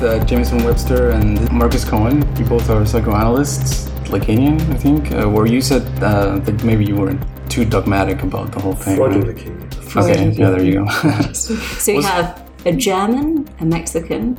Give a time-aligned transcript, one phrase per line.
[0.00, 2.20] we're with uh, Jamieson Webster and Marcus Coelen.
[2.38, 5.12] You both are psychoanalysts, Lacanian, I think.
[5.12, 8.96] Uh, where you said uh, that maybe you weren't too dogmatic about the whole thing.
[8.96, 9.36] Freudian right?
[9.36, 9.96] Lacanian.
[9.96, 11.32] Okay, yeah, there you go.
[11.32, 14.38] So we have a German, a Mexican,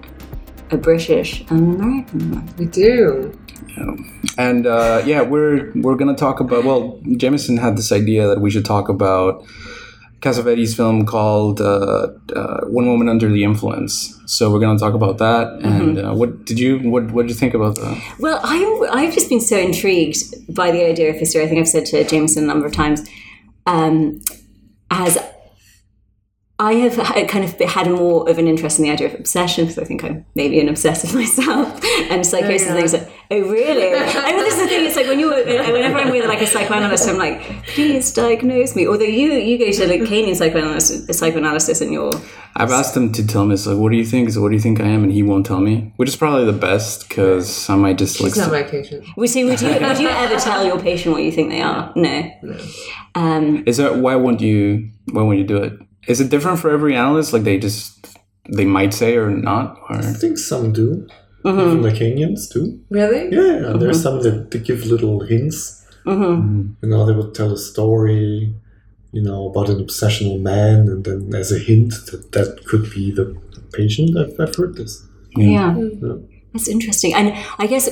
[0.71, 2.55] a British, and an American.
[2.57, 3.37] We do.
[3.67, 3.95] Yeah.
[4.37, 6.63] and uh, yeah, we're we're gonna talk about.
[6.63, 9.45] Well, Jamieson had this idea that we should talk about
[10.21, 15.17] Cassavetes' film called uh, uh, "One Woman Under the Influence." So we're gonna talk about
[15.17, 15.59] that.
[15.63, 18.15] And uh, what did you what what did you think about that?
[18.19, 20.23] Well, I'm, I've just been so intrigued
[20.55, 21.47] by the idea of hysteria.
[21.47, 23.07] I think I've said to Jamieson a number of times,
[23.65, 24.21] um,
[24.91, 25.17] as
[26.61, 29.79] I have kind of had more of an interest in the idea of obsession because
[29.79, 32.93] I think I'm maybe an obsessive myself, and psychosis and things.
[32.93, 33.95] Like, oh, really?
[33.97, 34.85] I mean, this is the thing.
[34.85, 38.87] It's like when you, whenever I'm with like a psychoanalyst, I'm like, please diagnose me.
[38.87, 42.11] Although you, you go to like Lacanian psychoanalyst, psychoanalysis, and you're
[42.55, 43.57] I've asked him to tell me.
[43.57, 44.29] So what do you think?
[44.29, 45.01] So what do you think I am?
[45.01, 48.29] And he won't tell me, which is probably the best because I might just like.
[48.29, 49.03] It's not my patient.
[49.17, 51.91] Would you, would you would you ever tell your patient what you think they are?
[51.95, 52.31] No.
[53.15, 54.91] Um, Is that why won't you?
[55.11, 55.73] Why won't you do it?
[56.07, 57.33] Is it different for every analyst?
[57.33, 58.17] Like they just
[58.49, 61.07] they might say or not, or I think some do.
[61.43, 61.85] Even mm-hmm.
[61.85, 62.79] Lacanians do.
[62.89, 63.23] Really?
[63.35, 63.77] Yeah, yeah.
[63.77, 64.21] There's mm-hmm.
[64.21, 65.85] some that, that give little hints.
[66.05, 66.73] Mm-hmm.
[66.83, 68.53] You know, they would tell a story,
[69.11, 73.11] you know, about an obsessional man, and then as a hint that that could be
[73.11, 73.35] the
[73.73, 74.17] patient.
[74.17, 75.03] I've, I've heard this.
[75.35, 75.75] yeah.
[75.75, 76.15] Yeah.
[76.53, 77.13] That's interesting.
[77.13, 77.89] And I guess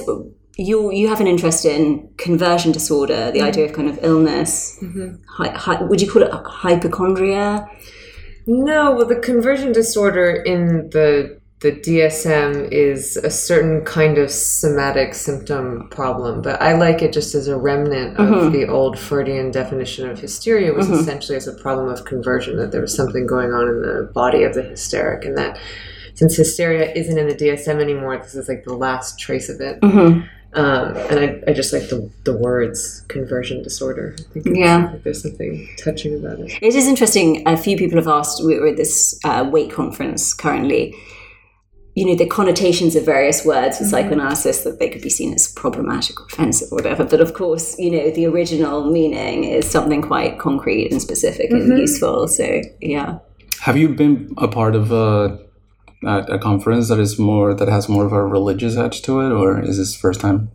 [0.58, 4.78] you you have an interest in conversion disorder, the idea of kind of illness.
[5.38, 7.70] Hy- hy- would you call it hypochondria?
[8.52, 15.14] No, well, the conversion disorder in the the DSM is a certain kind of somatic
[15.14, 18.52] symptom problem, but I like it just as a remnant of mm-hmm.
[18.52, 20.95] the old Freudian definition of hysteria was mm-hmm.
[20.95, 24.42] essentially as a problem of conversion that there was something going on in the body
[24.43, 25.59] of the hysteric, and that
[26.15, 29.80] since hysteria isn't in the DSM anymore, this is like the last trace of it.
[29.82, 30.26] Mm-hmm.
[30.54, 34.15] Um, and I, I just like the, the words conversion disorder.
[34.17, 34.86] I think it's- Yeah.
[34.87, 36.58] I think there's something touching about it.
[36.61, 37.43] It is interesting.
[37.48, 38.43] A few people have asked.
[38.43, 40.95] We were at this uh, weight conference currently.
[41.95, 45.48] You know the connotations of various words in psychoanalysis that they could be seen as
[45.52, 47.04] problematic or offensive or whatever.
[47.04, 51.77] But of course, you know the original meaning is something quite concrete and specific and
[51.77, 52.27] useful.
[52.30, 53.20] So yeah.
[53.61, 55.39] have you been a part of a
[56.04, 59.32] a, a conference that is more that has more of a religious edge to it,
[59.32, 60.52] or is this first time?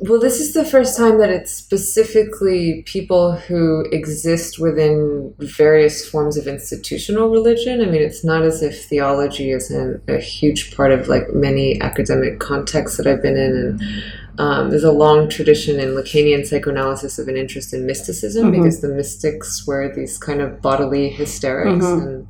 [0.00, 6.36] Well, this is the first time that it's specifically people who exist within various forms
[6.36, 7.80] of institutional religion.
[7.80, 12.38] I mean, it's not as if theology isn't a huge part of like many academic
[12.38, 13.56] contexts that I've been in.
[13.56, 14.04] And
[14.38, 18.88] um, there's a long tradition in Lacanian psychoanalysis of an interest in mysticism because the
[18.88, 21.84] mystics were these kind of bodily hysterics.
[21.84, 22.28] And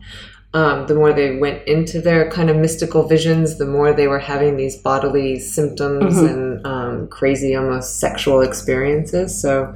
[0.55, 4.19] um, the more they went into their kind of mystical visions, the more they were
[4.19, 9.41] having these bodily symptoms and um, crazy, almost sexual experiences.
[9.41, 9.75] So,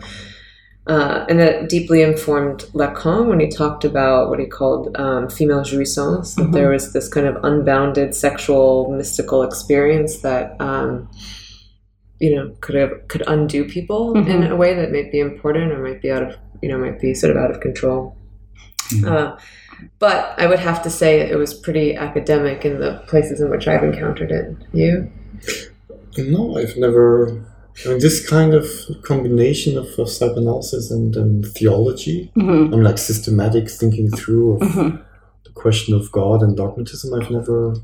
[0.87, 5.61] uh, and that deeply informed Lacan when he talked about what he called um, female
[5.61, 10.61] jouissance, that there was this kind of unbounded sexual mystical experience that.
[10.61, 11.09] Um,
[12.19, 15.83] you know, could have could undo people in a way that might be important or
[15.83, 18.17] might be out of you know might be sort of out of control.
[19.05, 19.37] Uh,
[19.99, 23.69] but I would have to say it was pretty academic in the places in which
[23.69, 24.57] I've encountered it.
[24.73, 25.11] You?
[26.19, 27.45] No, I've never.
[27.85, 28.67] I mean, this kind of
[29.03, 32.75] combination of, of psychoanalysis and, and theology, Mm-hmm.
[32.75, 34.61] I'm like systematic thinking through of
[35.45, 37.15] the question of God and dogmatism.
[37.15, 37.75] I've never,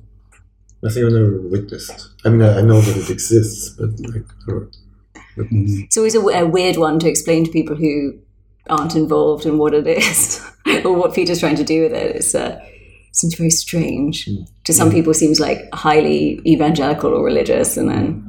[0.84, 2.10] I think I've never witnessed.
[2.24, 4.68] I mean, I, I know that it exists, but like, never
[5.38, 5.84] witnessed.
[5.84, 8.18] It's always a, a weird one to explain to people who
[8.68, 10.44] aren't involved in what it is
[10.84, 12.16] or what Peter's trying to do with it.
[12.16, 12.60] It's uh,
[13.12, 14.28] seems very strange.
[14.64, 18.27] To some people, seems like highly evangelical or religious, and then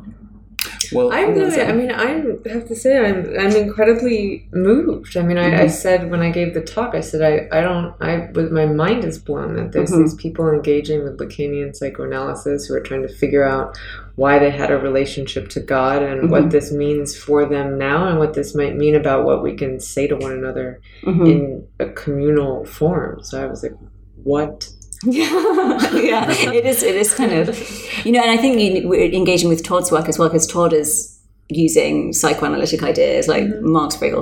[0.92, 1.62] Well, I'm really.
[1.62, 2.08] I mean, I
[2.50, 3.38] have to say, I'm.
[3.40, 5.18] I'm incredibly moved.
[5.18, 5.70] I mean, I, I mm-hmm.
[5.70, 7.96] said when I gave the talk, I said, I, I don't.
[8.02, 10.02] I, with my mind is blown that there's mm-hmm.
[10.02, 13.78] these people engaging with Lacanian psychoanalysis who are trying to figure out
[14.16, 16.50] why they had a relationship to God and what mm-hmm.
[16.50, 20.08] this means for them now, and what this might mean about what we can say
[20.08, 23.24] to one another in a communal form.
[23.24, 23.76] So I was like,
[24.24, 24.70] what?
[25.06, 26.84] Yeah, yeah, it is.
[26.84, 27.58] It is kind of,
[28.06, 30.74] you know, and I think you, we're engaging with Todd's work as well because Todd
[30.74, 31.16] is
[31.52, 34.14] using psychoanalytic ideas like Marx, Frege,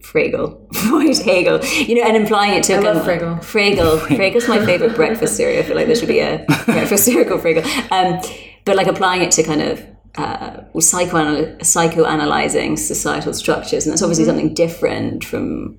[0.00, 2.74] Frege, Freud, Hegel, you know, and implying it to.
[2.74, 3.40] I love Frege.
[3.40, 5.60] Frege, Frege's my favorite breakfast cereal.
[5.60, 7.64] I feel like there should be a breakfast cereal called Frege.
[7.92, 8.20] Um,
[8.64, 9.84] but like applying it to kind of
[10.14, 15.78] uh, psychoanal- psychoanalyzing societal structures, and that's obviously something different from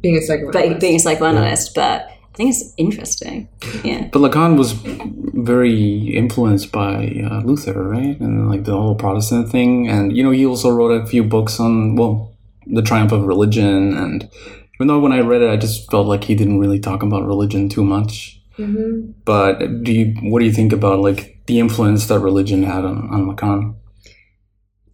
[0.00, 0.80] Being a psychoanalyst.
[0.80, 3.48] being a psychoanalyst, but I think it's interesting.
[3.84, 4.08] Yeah.
[4.10, 8.18] But Lacan was very influenced by uh, Luther, right?
[8.18, 9.88] And like the whole Protestant thing.
[9.88, 12.34] And, you know, he also wrote a few books on, well,
[12.66, 13.96] the triumph of religion.
[13.96, 14.28] And
[14.74, 17.24] even though when I read it, I just felt like he didn't really talk about
[17.24, 18.42] religion too much.
[18.58, 19.12] Mm-hmm.
[19.24, 23.08] But do you, what do you think about like the influence that religion had on,
[23.10, 23.76] on Lacan?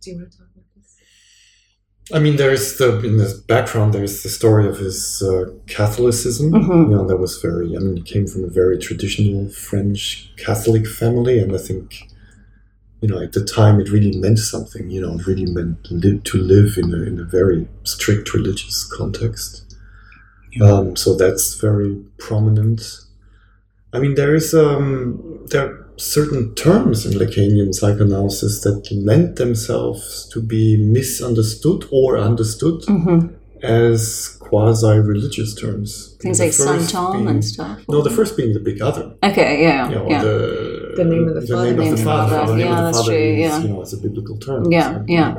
[0.03, 0.40] Do you want to talk about this?
[2.13, 3.95] I mean, there's the in the background.
[3.95, 6.51] There's the story of his uh, Catholicism.
[6.53, 6.91] Mhm.
[6.91, 7.77] You know, that was very.
[7.77, 12.09] I mean, he came from a very traditional French Catholic family, and I think,
[13.01, 14.91] you know, at the time, it really meant something.
[14.91, 18.85] You know, it really meant li- to live in a in a very strict religious
[18.85, 19.65] context.
[20.61, 22.83] Um, so that's very prominent.
[23.93, 30.29] I mean, there is um, there are certain terms in Lacanian psychoanalysis that lend themselves
[30.33, 33.35] to be misunderstood or understood Mm-hmm.
[33.63, 36.17] as quasi-religious terms.
[36.23, 37.81] Things like Saint first Tom and stuff.
[37.89, 39.15] No, the first being the big other.
[39.23, 40.23] Okay, yeah, You know, yeah.
[40.23, 41.65] the, The name of the father.
[41.67, 42.37] name Name of of the the father.
[42.37, 42.53] father.
[42.53, 43.59] The name Yeah, the that's father true, is, yeah.
[43.63, 44.73] you know, it's a biblical term.
[44.73, 45.35] Yeah, So, yeah.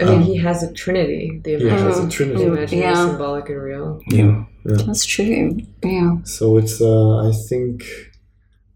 [0.00, 1.40] I mean, Um, he has a trinity.
[1.44, 2.44] The He has a trinity.
[2.44, 3.06] the imaginary, Yeah.
[3.10, 4.00] symbolic, and real.
[4.08, 4.44] Yeah.
[4.64, 5.58] That's true.
[5.84, 6.18] Yeah.
[6.24, 7.84] So it's, uh, I think,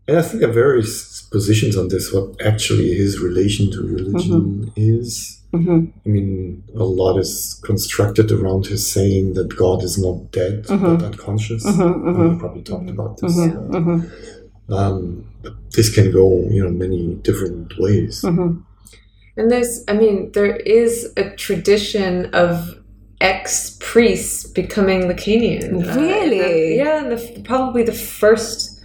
[0.09, 2.13] and I think there are various positions on this.
[2.13, 5.39] What actually his relation to religion is.
[5.53, 5.85] Mm-hmm.
[6.07, 10.99] I mean, a lot is constructed around his saying that God is not dead Mhm.
[10.99, 11.63] but unconscious.
[11.67, 12.33] Mhm, And mhm.
[12.33, 13.37] We probably talked about this.
[13.37, 15.25] Mhm, uh, mm-hmm, um,
[15.77, 18.23] this can go, you know, many different ways.
[18.23, 18.61] mm-hmm.
[19.37, 22.77] And there's, I mean, there is a tradition of
[23.23, 25.87] ex priests becoming Lacanian.
[25.89, 26.39] Uh, Really?
[26.41, 28.81] the- yeah, and the, probably the first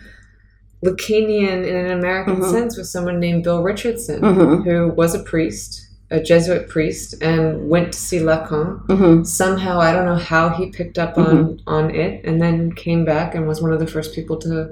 [0.86, 2.52] Lacanian in an American Mhm.
[2.52, 4.64] sense was someone named Bill Richardson, Mhm.
[4.64, 5.82] who was a priest,
[6.12, 8.86] a Jesuit priest, and went to see Lacan.
[8.88, 9.24] Mm-hmm.
[9.24, 13.34] Somehow, I don't know how he picked up on on it, and then came back
[13.34, 14.70] and was one of the first people to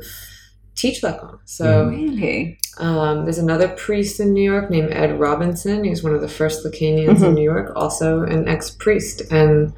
[0.75, 1.39] teach Lacan.
[1.45, 1.87] So.
[1.87, 2.57] Really?
[2.77, 5.83] Um, there's another priest in New York named Ed Robinson.
[5.85, 7.35] He's one of the first Lacanians in Mhm.
[7.35, 9.21] New York, also an ex priest.
[9.31, 9.71] And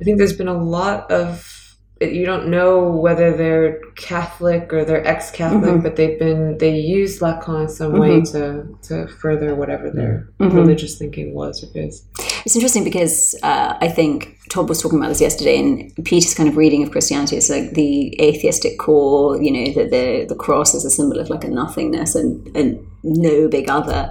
[0.00, 1.55] I think there's been a lot of
[2.00, 5.82] you don't know whether they're Catholic or they're ex Catholic, Mhm.
[5.82, 10.52] but they've been they use Lacan in some way to to further whatever their Mhm.
[10.54, 12.02] religious thinking was or is.
[12.44, 16.48] It's interesting because uh, I think Todd was talking about this yesterday, and Peter's kind
[16.50, 20.74] of reading of Christianity is like the atheistic core, you know, that the the cross
[20.74, 24.10] is a symbol of like a nothingness and and no big other,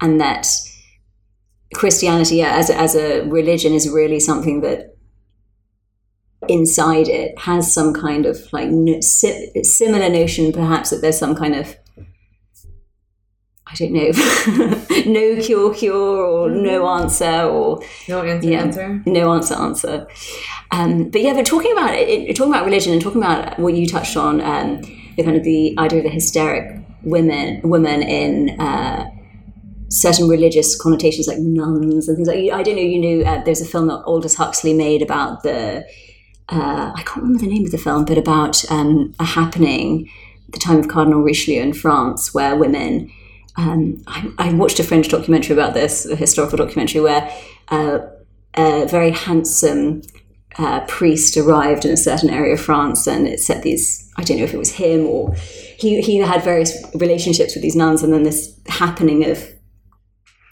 [0.00, 0.46] and that
[1.74, 4.95] Christianity as as a religion is really something that
[6.48, 8.70] inside it has some kind of like
[9.02, 11.76] similar notion, perhaps that there's some kind of
[13.68, 14.10] I don't know,
[15.06, 18.60] no cure, cure, or no answer, or No answer, Yeah.
[18.62, 19.02] answer.
[19.06, 20.06] no answer, answer.
[20.70, 23.88] Um, but yeah, but talking about it, talking about religion and talking about what you
[23.88, 24.82] touched on, um,
[25.16, 29.10] the kind of the idea of the hysteric women, women in uh,
[29.88, 32.38] certain religious connotations, like nuns and things like.
[32.52, 32.82] I don't know.
[32.82, 35.84] You know, uh, there's a film that Aldous Huxley made about the.
[36.48, 40.08] Uh, I can't remember the name of the film, but about um, a happening
[40.46, 43.10] at the time of Cardinal Richelieu in France, where women.
[43.58, 47.34] Um, I, I watched a French documentary about this, a historical documentary where
[47.68, 48.00] uh,
[48.54, 50.02] a very handsome
[50.58, 54.12] uh, priest arrived in a certain area of France, and it set these.
[54.18, 56.00] I don't know if it was him or he.
[56.02, 59.46] He had various relationships with these nuns, and then this happening of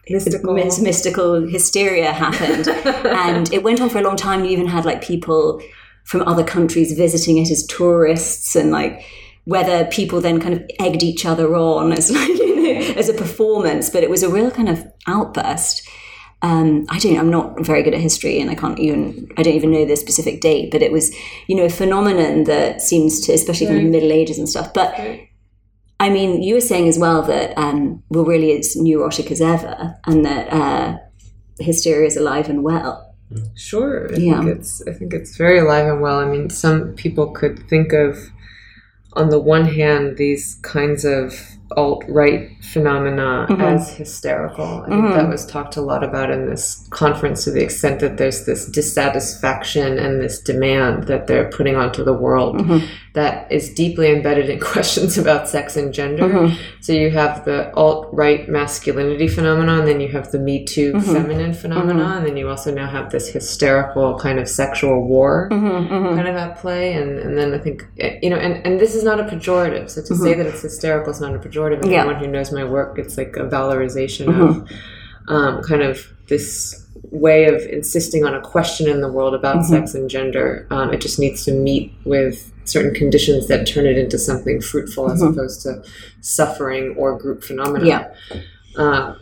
[0.09, 0.55] Mystical.
[0.55, 2.69] mys- mystical hysteria happened,
[3.07, 4.45] and it went on for a long time.
[4.45, 5.63] You even had like people
[6.05, 9.05] from other countries visiting it as tourists, and like
[9.45, 13.15] whether people then kind of egged each other on as like, you know, as a
[13.15, 15.89] performance, but it was a real kind of outburst.
[16.43, 17.19] Um, I don't.
[17.19, 19.31] I'm not very good at history, and I can't even.
[19.39, 20.71] I don't even know the specific date.
[20.71, 21.15] But it was,
[21.47, 24.75] you know, a phenomenon that seems to, especially from the Middle Ages and stuff.
[24.75, 25.31] But Right.
[26.01, 29.95] I mean, you were saying as well that um, we're really as neurotic as ever,
[30.07, 30.99] and that uh,
[31.61, 33.14] hysteria is alive and well.
[33.55, 34.09] Sure.
[34.13, 34.41] I Yeah.
[34.43, 36.19] think it's I think it's very alive and well.
[36.19, 38.19] I mean, some people could think of
[39.15, 41.35] on the one hand these kinds of
[41.77, 43.61] alt right phenomena Mhm.
[43.61, 44.83] as hysterical.
[44.85, 45.15] I think Mhm.
[45.15, 48.67] that was talked a lot about in this conference to the extent that there's this
[48.67, 52.83] dissatisfaction and this demand that they're putting onto the world Mhm.
[53.15, 56.25] That is deeply embedded in questions about sex and gender.
[56.29, 56.57] Mhm.
[56.81, 60.93] So you have the alt right masculinity phenomenon, and then you have the Me Too
[60.95, 61.13] Mhm.
[61.13, 65.89] feminine phenomenon, and then you also now have this hysterical kind of sexual war Mhm,
[65.89, 66.15] mhm.
[66.17, 66.93] kind of at play.
[66.95, 69.91] And, and then I think, eh, you know, and, and this is not a pejorative.
[69.91, 71.83] So to say that it's hysterical is not a pejorative.
[71.83, 72.01] And Yeah.
[72.05, 74.69] Anyone who knows my work, it's like a valorization of
[75.29, 76.84] um, kind of this
[77.15, 80.67] way of insisting on a question in the world about sex and gender.
[80.71, 85.11] Um, it just needs to meet with certain conditions that turn it into something fruitful
[85.11, 85.83] as opposed to
[86.21, 87.87] suffering or group phenomena.
[87.87, 88.15] Yeah.
[88.77, 89.15] Uh,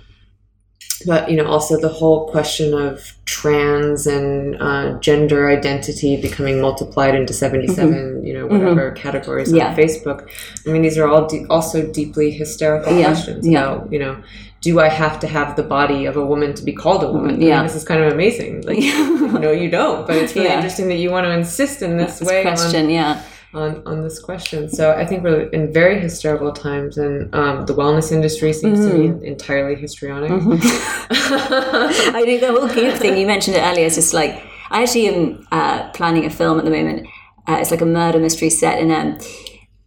[1.04, 7.14] but you know, also the whole question of trans and uh, gender identity becoming multiplied
[7.16, 9.56] into seventy-seven, you know, whatever categories Mm-hmm.
[9.56, 9.70] Yeah.
[9.70, 10.28] on Facebook.
[10.66, 13.06] I mean, these are all de- also deeply hysterical Yeah.
[13.06, 13.46] questions.
[13.46, 13.72] Yeah.
[13.72, 14.22] About, you know,
[14.62, 17.34] do I have to have the body of a woman to be called a woman?
[17.34, 17.62] I mean, Yeah.
[17.64, 18.62] this is kind of amazing.
[18.62, 18.78] Like,
[19.44, 20.06] no, you don't.
[20.06, 20.56] But it's really Yeah.
[20.56, 23.20] interesting that you want to insist in this This way on- yeah.
[23.54, 24.68] on, on this question.
[24.78, 28.92] So I think we're in very hysterical times, and um, the wellness industry seems to
[28.92, 29.18] Mm-hmm.
[29.20, 30.30] be entirely histrionic.
[31.10, 35.08] I think the whole goop thing you mentioned it earlier is just like I actually
[35.08, 37.06] am uh, planning a film at the moment.
[37.48, 39.18] Uh, it's like a murder mystery set in a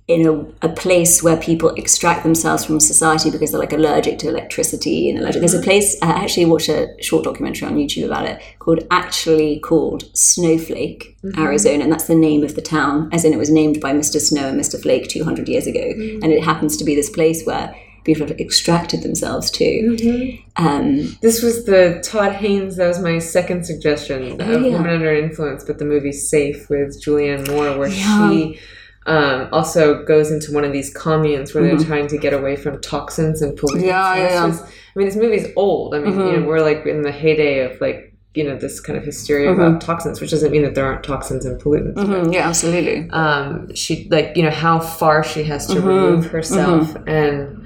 [0.07, 4.29] in a, a place where people extract themselves from society because they're like allergic to
[4.29, 5.39] electricity and allergic.
[5.39, 5.63] There's a mm.
[5.63, 11.17] place I actually watched a short documentary on YouTube about it called actually called Snowflake,
[11.23, 11.41] mm-hmm.
[11.41, 14.21] Arizona, and that's the name of the town, as in it was named by Mr.
[14.21, 14.79] Snow and Mr.
[14.79, 16.21] Flake 200 years ago, mm.
[16.21, 19.65] and it happens to be this place where people have extracted themselves to.
[19.65, 20.63] Mm-hmm.
[20.63, 22.77] Um, This was the Todd Haynes.
[22.77, 24.77] That was my second suggestion of Oh, yeah.
[24.77, 28.29] Woman Under Influence, but the movie Safe with Julianne Moore, where Yeah.
[28.29, 28.59] she
[29.07, 31.77] um, also goes into one of these communes where Mm-hmm.
[31.77, 33.83] they're trying to get away from toxins and pollutants.
[33.85, 34.43] Yeah, yeah.
[34.45, 35.93] I mean, this movie's old.
[35.95, 36.41] I mean, Mm-hmm.
[36.41, 39.61] know, we're like in the heyday of like you know this kind of hysteria Mm-hmm.
[39.61, 41.95] about toxins, which doesn't mean that there aren't toxins and pollutants.
[41.95, 43.09] mhm, yeah, absolutely.
[43.11, 45.81] um, she like you know how far she has Mm-hmm.
[45.81, 47.65] to remove herself and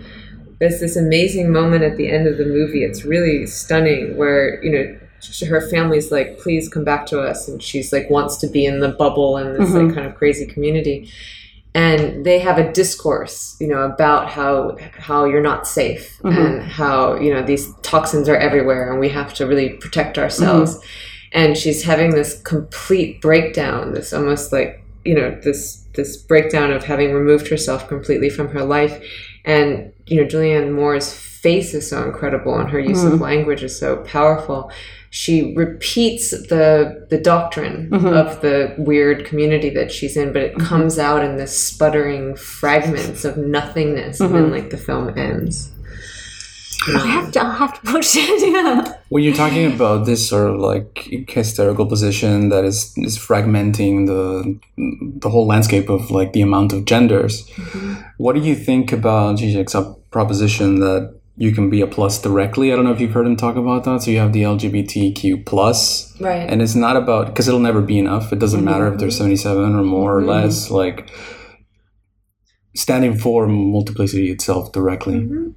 [0.59, 4.71] there's this amazing moment at the end of the movie it's really stunning where you
[4.71, 8.47] know sh- her family's like please come back to us and she's like wants to
[8.47, 9.85] be in the bubble and this Mm-hmm.
[9.87, 11.09] like kind of crazy community
[11.75, 16.37] and they have a discourse you know about how how you're not safe Mm-hmm.
[16.37, 20.75] and how you know these toxins are everywhere and we have to really protect ourselves
[20.77, 21.39] Mm-hmm.
[21.39, 26.83] and she's having this complete breakdown this almost like you know this this breakdown of
[26.83, 29.01] having removed herself completely from her life
[29.45, 33.77] and you know julianne moore's face is so incredible and her use of language is
[33.79, 34.69] so powerful
[35.09, 38.07] she repeats the the doctrine mm-hmm.
[38.07, 40.67] of the weird community that she's in but it mm-hmm.
[40.67, 44.53] comes out in this sputtering fragments of nothingness and then mm-hmm.
[44.53, 45.71] like the film ends
[46.87, 48.29] I have to, I'll have to watch it.
[48.49, 48.93] Yeah.
[49.09, 54.57] When you're talking about this sort of like hysterical position that is is fragmenting the
[55.19, 57.49] the whole landscape of like the amount of genders,
[58.17, 59.75] what do you think about Zizek's
[60.11, 62.73] proposition that you can be a plus directly?
[62.73, 64.03] I don't know if you've heard him talk about that.
[64.03, 67.97] So you have the LGBTQ plus, right and it's not about because it'll never be
[67.97, 68.33] enough.
[68.33, 69.35] It doesn't matter if there's mm-hmm.
[69.35, 70.29] 77 or more or mm-hmm.
[70.29, 70.69] less.
[70.69, 71.09] Like
[72.75, 75.21] standing for multiplicity itself directly.
[75.21, 75.51] Mm-hmm.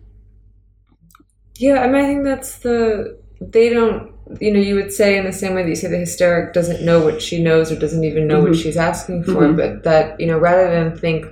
[1.56, 4.12] Yeah, I mean, I think that's the they don't.
[4.40, 6.84] You know, you would say in the same way that you say the hysteric doesn't
[6.84, 10.26] know what she knows or doesn't even know what she's asking for, but that you
[10.28, 11.26] know, rather than think,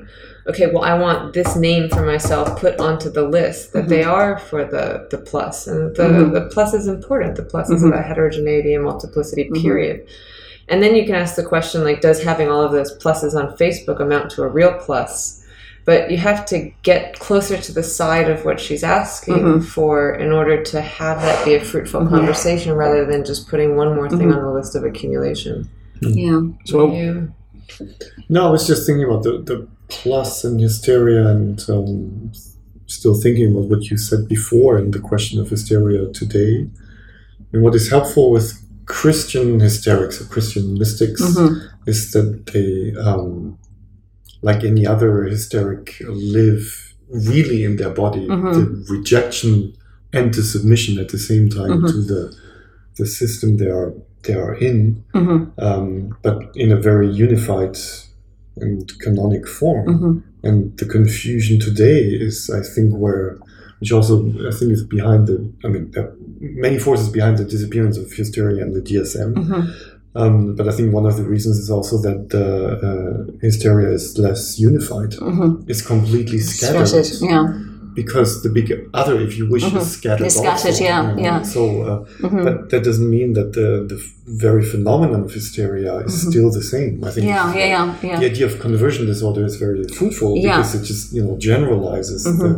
[0.47, 4.11] okay, well, I want this name for myself put onto the list, that they mm-hmm.
[4.11, 6.49] are for the the plus, and the the mm-hmm.
[6.51, 7.37] plus is important.
[7.37, 7.93] The plus is mm-hmm.
[7.93, 9.51] about heterogeneity and multiplicity.
[9.51, 10.07] Period.
[10.69, 13.57] And then you can ask the question like, does having all of those pluses on
[13.57, 15.45] Facebook amount to a real plus?
[15.85, 20.31] But you have to get closer to the side of what she's asking for in
[20.31, 24.33] order to have that be a fruitful conversation rather than just putting one more thing
[24.33, 25.69] on the list of accumulation.
[26.01, 26.55] Mm.
[26.55, 26.65] Yeah.
[26.67, 27.35] So You,
[28.29, 32.33] No, I was just thinking about the, the plus and hysteria and um,
[32.87, 36.69] still thinking about what you said before and the question of hysteria today.
[37.53, 38.53] And what is helpful with
[38.87, 41.21] Christian hysterics or Christian mystics
[41.87, 43.59] is that they, um,
[44.43, 48.27] like any other hysteric, live really in their body.
[48.55, 49.75] The rejection
[50.13, 52.37] and the submission at the same time to the
[52.97, 53.93] the system they are
[54.25, 55.03] they are in
[55.59, 57.77] um, but in a very unified
[58.61, 59.87] and canonic form.
[60.43, 63.39] And the confusion today is, I think, where,
[63.81, 67.45] which also I think is behind the, I mean, there are many forces behind the
[67.45, 69.37] disappearance of hysteria and the DSM.
[70.17, 74.19] Um, but I think one of the reasons is also that uh, uh, hysteria is
[74.19, 75.15] less unified.
[75.69, 76.89] It's completely scattered.
[76.89, 77.31] Scattered.
[77.31, 77.70] Yeah.
[78.03, 78.67] Because the big
[79.01, 79.99] other, if you wish, is mm-hmm.
[79.99, 80.27] scattered.
[80.27, 81.43] Is scattered, also, yeah, yeah.
[81.43, 82.45] So, uh, mm-hmm.
[82.47, 83.99] but that doesn't mean that the, the
[84.47, 86.31] very phenomenon of hysteria is mm-hmm.
[86.31, 86.95] still the same.
[87.05, 87.55] I think Yeah.
[87.55, 87.67] Yeah.
[87.67, 87.85] Yeah.
[88.03, 90.57] yeah, the idea of conversion disorder is very fruitful Yeah.
[90.57, 92.51] because it just you know generalizes the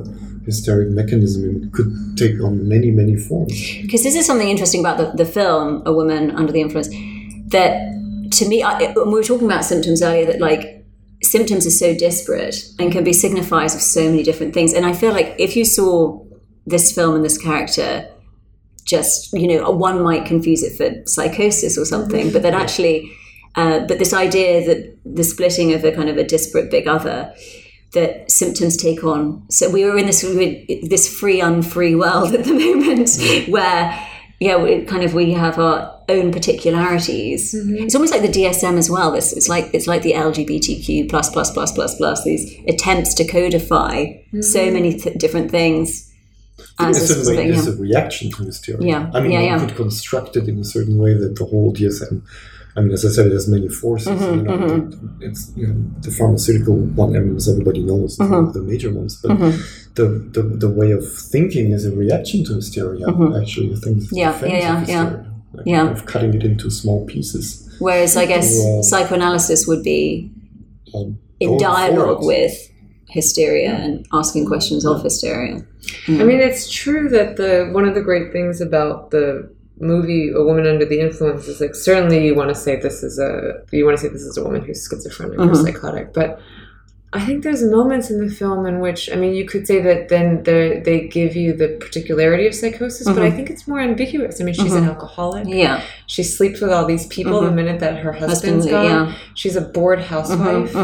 [0.44, 3.52] hysteric mechanism and could take on many many forms.
[3.82, 6.88] because this is something interesting about the, the film a woman under the influence
[7.46, 7.72] that
[8.32, 10.81] to me I, when we were talking about symptoms earlier that like
[11.22, 14.92] symptoms are so disparate and can be signifiers of so many different things and i
[14.92, 16.22] feel like if you saw
[16.66, 18.08] this film and this character
[18.84, 23.10] just you know one might confuse it for psychosis or something, but that actually,
[23.54, 27.32] uh, but this idea that the splitting of a kind of a disparate big other
[27.92, 29.44] that symptoms take on.
[29.50, 34.08] So we were in this this free unfree world at the moment where
[34.40, 37.54] yeah, we kind of we have our own particularities.
[37.54, 39.12] It's almost like the DSM as well.
[39.12, 43.24] This it's like it's like the LGBTQ plus plus plus plus plus these attempts to
[43.26, 44.06] codify
[44.40, 46.08] so many th- different things.
[46.78, 47.72] As a certain way, is yeah.
[47.72, 48.86] a reaction to hysteria.
[48.86, 49.58] Yeah, I mean, yeah, yeah.
[49.58, 52.22] could construct it in a certain way that the whole DSM.
[52.74, 54.08] I mean, as I said, it has many forces.
[54.08, 57.14] Mm-hmm, you know, It's you know, the pharmaceutical one.
[57.14, 58.32] I mean, as everybody knows, Mm-hmm.
[58.32, 59.20] one of the major ones.
[59.20, 59.36] But
[59.94, 61.04] the, the the way of
[61.34, 63.06] thinking is a reaction to hysteria.
[63.40, 64.16] Actually, I think Mm-hmm.
[64.16, 65.22] Yeah, yeah, yeah, yeah.
[65.52, 65.84] Hysteria.
[65.84, 65.90] Like, Yeah.
[65.90, 67.68] Of cutting it into small pieces.
[67.78, 68.78] Whereas I guess Yeah.
[68.78, 70.30] Uh, psychoanalysis would be
[70.94, 72.26] Um, in dialogue forward.
[72.26, 72.68] with
[73.08, 75.56] hysteria and asking questions of hysteria.
[76.08, 76.26] I mm.
[76.26, 80.66] mean, it's true that the one of the great things about the movie "A Woman
[80.66, 83.98] Under the Influence" is like certainly you want to say this is a you want
[83.98, 85.54] to say this is a woman who's schizophrenic or mm-hmm.
[85.54, 86.40] psychotic, but
[87.14, 90.08] I think there's moments in the film in which I mean you could say that
[90.08, 93.36] then they they give you the particularity of psychosis, but I mm-hmm.
[93.36, 94.40] think it's more ambiguous.
[94.40, 94.90] I mean, she's an mm-hmm.
[94.90, 95.46] alcoholic.
[95.46, 97.56] Yeah, She sleeps with all these people the mm-hmm.
[97.56, 99.08] minute that her husband's Husband, gone.
[99.08, 99.14] yeah.
[99.34, 100.74] She's a bored housewife.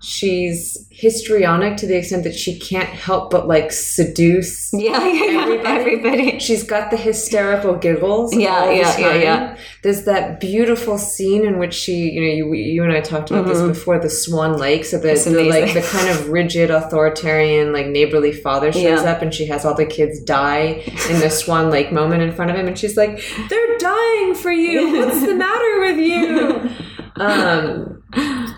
[0.00, 5.40] She's histrionic to the extent that she can't help but like seduce yeah, yeah.
[5.42, 6.38] Everybody- Everybody.
[6.38, 8.34] She's got the hysterical giggles.
[8.34, 9.56] Yeah, yeah, yeah, yeah.
[9.82, 13.46] There's that beautiful scene in which she, you know, you, you and I talked about
[13.46, 14.84] this before, the Swan Lake.
[14.84, 15.34] So the, Mm-hmm.
[15.34, 19.10] The like the kind of rigid, authoritarian, like neighborly father shows Yeah.
[19.12, 22.50] up, and she has all the kids die in the Swan Lake moment in front
[22.50, 24.98] of him, and she's like, "They're dying for you.
[24.98, 26.70] What's the matter with you?"
[27.16, 28.02] Um,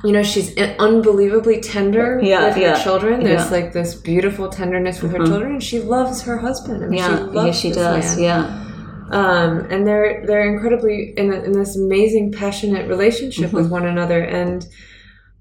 [0.04, 3.22] you know, she's unbelievably tender Yeah, with her yeah, children.
[3.22, 3.44] There's yeah.
[3.44, 3.54] Mm-hmm.
[3.54, 6.82] like this beautiful tenderness with her children, and she loves her husband.
[6.84, 8.16] I mean, she Yeah, loves yeah, she does.
[8.16, 8.24] man.
[8.24, 8.66] Yeah,
[9.10, 13.56] Um, and they're they're incredibly in, in this amazing passionate relationship Mm-hmm.
[13.56, 14.20] with one another.
[14.22, 14.66] And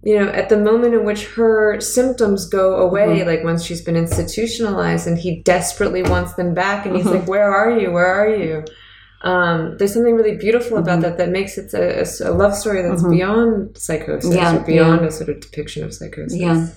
[0.01, 3.27] you know, at the moment in which her symptoms go away, Mm-hmm.
[3.27, 7.15] like once she's been institutionalized, and he desperately wants them back, and he's Mm-hmm.
[7.19, 7.91] like, "Where are you?
[7.91, 8.63] Where are you?"
[9.21, 10.83] Um, there's something really beautiful Mm-hmm.
[10.87, 14.59] about that that makes it a, a- a love story that's beyond psychosis Yeah, or
[14.61, 16.39] beyond a sort of depiction of psychosis.
[16.39, 16.67] Yeah.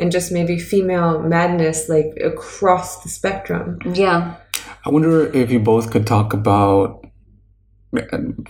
[0.00, 3.78] And just maybe female madness, like across the spectrum.
[3.94, 4.36] yeah.
[4.86, 7.04] I wonder if you both could talk about
[8.12, 8.44] um,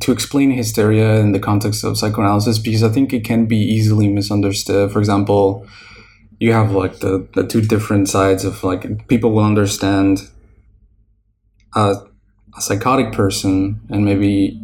[0.00, 4.08] to explain hysteria in the context of psychoanalysis because I think it can be easily
[4.08, 4.90] misunderstood.
[4.90, 5.66] For example,
[6.40, 10.28] you have like the, the two different sides of like people will understand
[11.74, 11.96] a,
[12.56, 14.60] a psychotic person and maybe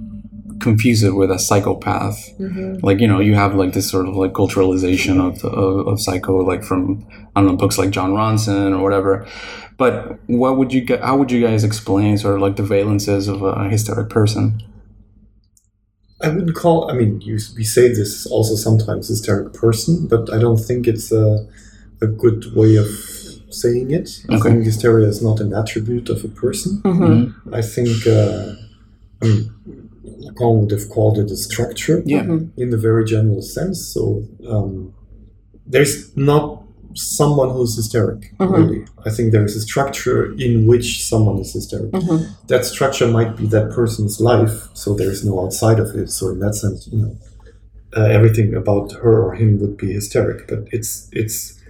[0.60, 2.16] confuse it with a psychopath.
[2.38, 2.84] Mm-hmm.
[2.84, 6.38] Like you know, you have like this sort of like culturalization of, of of psycho,
[6.38, 9.26] like from I don't know books like Jon Ronson or whatever.
[9.76, 11.02] But what would you get?
[11.02, 14.62] How would you guys explain sort of like the valences of a hysteric person?
[16.22, 16.90] I wouldn't call.
[16.90, 21.12] I mean, you, we say this also sometimes hysteric person, but I don't think it's
[21.12, 21.46] a,
[22.00, 22.86] a good way of
[23.60, 24.08] saying it.
[24.28, 26.80] I think hysteria is not an attribute of a person.
[26.82, 27.54] Mm-hmm.
[27.54, 28.54] I think uh,
[29.22, 29.48] I
[30.24, 32.22] Lacan would have called it a structure Yeah.
[32.56, 33.78] in the very general sense.
[33.94, 34.94] So um,
[35.66, 36.62] there's not
[36.94, 38.86] someone who's hysteric, really.
[39.04, 41.92] I think there is a structure in which someone is hysteric.
[42.46, 46.10] That structure might be that person's life, so there's no outside of it.
[46.10, 47.16] So in that sense, you know,
[47.96, 50.48] uh, everything about her or him would be hysteric.
[50.48, 51.60] But it's it's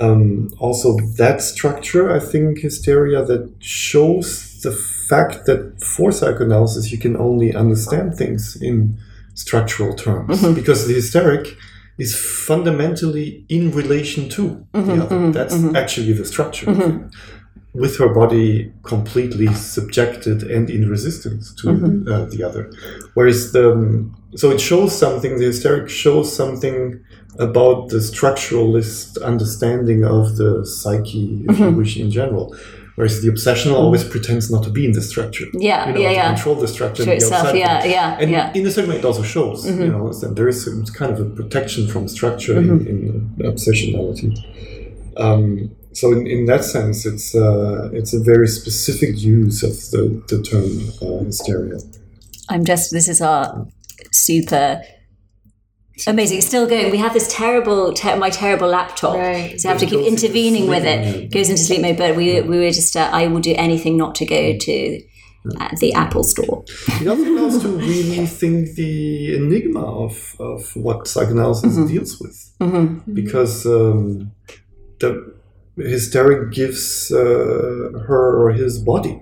[0.00, 2.10] um, also that structure.
[2.10, 8.60] I think hysteria that shows the fact that for psychoanalysis you can only understand things
[8.60, 8.98] in
[9.34, 10.54] structural terms mm-hmm.
[10.54, 11.56] because the hysteric
[11.96, 15.16] is fundamentally in relation to the mm-hmm, other.
[15.16, 16.66] Mm-hmm, That's actually the structure.
[17.82, 22.62] With her body completely subjected and in resistance to uh, the other.
[23.14, 26.80] Whereas the, um, so it shows something, the hysteric shows something
[27.38, 32.46] about the structuralist understanding of the psyche, if you wish, in general.
[32.96, 35.46] Whereas the obsessional always pretends not to be in the structure.
[35.52, 36.34] Yeah, you know, yeah, to yeah.
[36.34, 38.48] control the structure be itself, yeah, yeah, And yeah.
[38.48, 38.58] Mm-hmm.
[38.58, 41.20] in a certain way, it also shows, you know, that there is a, kind of
[41.20, 42.88] a protection from structure Mm-hmm.
[42.90, 42.96] in,
[43.38, 44.28] in obsessionality.
[45.16, 50.02] Um, so in, in that sense, it's uh, it's a very specific use of the,
[50.28, 50.70] the term
[51.02, 51.78] uh, hysteria.
[52.48, 53.66] I'm just, this is our
[54.12, 54.80] super
[56.06, 56.38] amazing.
[56.38, 56.90] It's still going.
[56.90, 59.16] We have this terrible, ter- my terrible laptop.
[59.16, 59.60] Right.
[59.60, 61.20] So I have to keep intervening with sleep it.
[61.22, 61.32] mode.
[61.32, 61.96] goes into sleep mode.
[61.98, 65.00] But we, we were just, uh, I will do anything not to go to
[65.60, 66.64] uh, the Apple store.
[67.00, 71.86] It also allows to really think the enigma of, of what psychoanalysis Mm-hmm.
[71.88, 73.04] deals with.
[73.14, 74.32] Because um,
[75.00, 75.34] the
[75.78, 77.18] hysteric gives uh,
[78.08, 79.20] her or his body.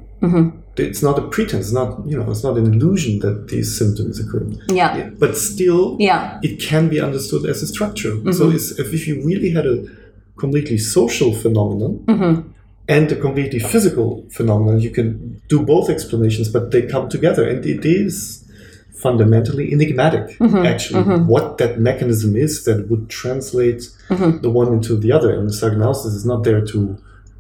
[0.79, 1.67] It's not a pretense.
[1.67, 2.31] It's not you know.
[2.31, 4.47] It's not an illusion that these symptoms occur.
[4.69, 5.09] Yeah.
[5.19, 6.39] But still, Yeah.
[6.43, 8.11] it can be understood as a structure.
[8.11, 8.33] Mm-hmm.
[8.33, 9.87] So it's, if, if you really had a
[10.37, 12.49] completely social phenomenon Mm-hmm.
[12.89, 17.65] and a completely physical phenomenon, you can do both explanations, but they come together, and
[17.65, 18.45] it is
[18.97, 20.39] fundamentally enigmatic.
[20.39, 20.65] Mm-hmm.
[20.67, 24.39] Actually, what that mechanism is that would translate Mm-hmm.
[24.41, 26.97] the one into the other, and the psychoanalysis is not there to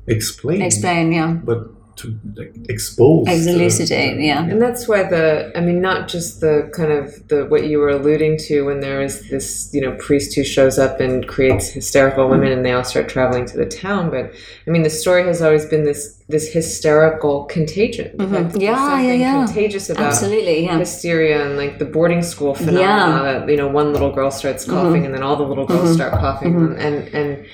[0.09, 1.35] explain, Explain, yeah.
[1.35, 4.42] but to like, expose, uh, Elucidate, yeah.
[4.44, 7.88] And that's why the I mean not just the kind of the what you were
[7.88, 12.28] alluding to when there is this, you know, priest who shows up and creates hysterical
[12.28, 14.30] women and they all start traveling to the town, but
[14.66, 18.16] I mean the story has always been this this hysterical contagion.
[18.16, 19.00] The fact that there's Mm-hmm.
[19.00, 19.44] Yeah, yeah, yeah.
[19.46, 20.78] contagious about Absolutely, yeah.
[20.78, 23.06] hysteria and like the boarding school phenomena Yeah.
[23.06, 23.46] Mm-hmm.
[23.46, 26.12] that you know one little girl starts coughing and then all the little girls start
[26.12, 27.46] coughing and and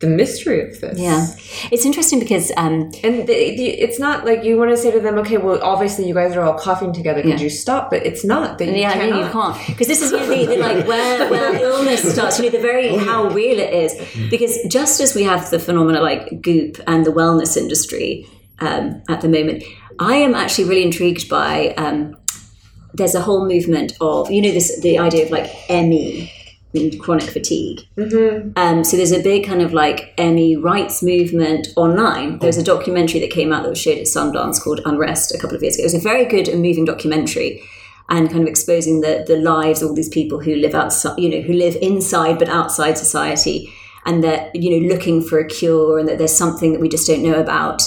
[0.00, 1.26] the mystery of this Yeah.
[1.72, 5.00] It's interesting because um, and the, the, it's not like you want to say to
[5.00, 7.20] them, okay, well, obviously you guys are all coughing together.
[7.22, 7.40] Could Yeah.
[7.40, 7.90] you stop?
[7.90, 9.24] But it's not that you Yeah, cannot.
[9.26, 9.66] you can't.
[9.66, 13.28] Because this is know, the, like where, where illness starts, you know, the very how
[13.30, 13.92] real it is.
[14.30, 18.24] Because just as we have the phenomena like Goop and the wellness industry
[18.60, 19.64] um, at the moment,
[19.98, 21.74] I am actually really intrigued by.
[21.76, 22.16] Um,
[22.94, 26.32] there's a whole movement of you know this the idea of like ME,
[27.00, 27.80] chronic fatigue.
[28.56, 32.38] Um, so there's a big kind of like ME rights movement online.
[32.38, 35.38] There was a documentary that came out that was showed at Sundance called Unrest a
[35.38, 35.82] couple of years ago.
[35.82, 37.62] It was a very good and moving documentary
[38.08, 41.28] and kind of exposing the the lives of all these people who live outside, you
[41.28, 43.72] know, who live inside but outside society,
[44.04, 47.06] and that you know looking for a cure, and that there's something that we just
[47.06, 47.82] don't know about.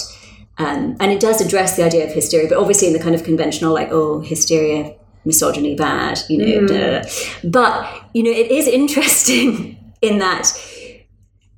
[0.58, 3.24] Um, and it does address the idea of hysteria, but obviously in the kind of
[3.24, 6.44] conventional, like, oh, hysteria, misogyny, bad, you know.
[6.44, 6.68] Mm.
[6.68, 7.48] duh.
[7.48, 10.52] But, you know, it is interesting in that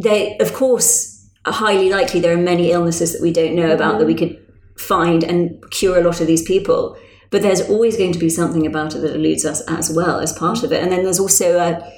[0.03, 3.99] they, of course, are highly likely there are many illnesses that we don't know about
[3.99, 4.35] that we mm-hmm.
[4.35, 4.47] could
[4.79, 6.97] find and cure a lot of these people.
[7.31, 10.33] But there's always going to be something about it that eludes us as well as
[10.33, 10.83] part of it.
[10.83, 11.93] And then there's also a,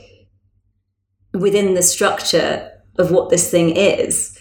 [1.36, 4.38] within the structure of what this thing is,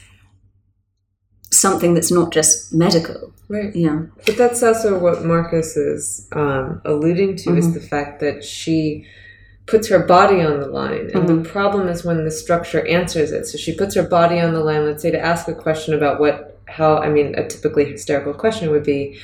[1.59, 3.31] something that's not just medical.
[3.47, 3.75] Right.
[3.75, 4.03] Yeah.
[4.25, 9.05] But that's also what Marcus is um, alluding to is the fact that she
[9.67, 11.09] puts her body on the line.
[11.13, 13.45] And the problem is when the structure answers it.
[13.45, 16.19] So she puts her body on the line, let's say to ask a question about
[16.19, 19.19] what, how, I mean, a typically hysterical question would be,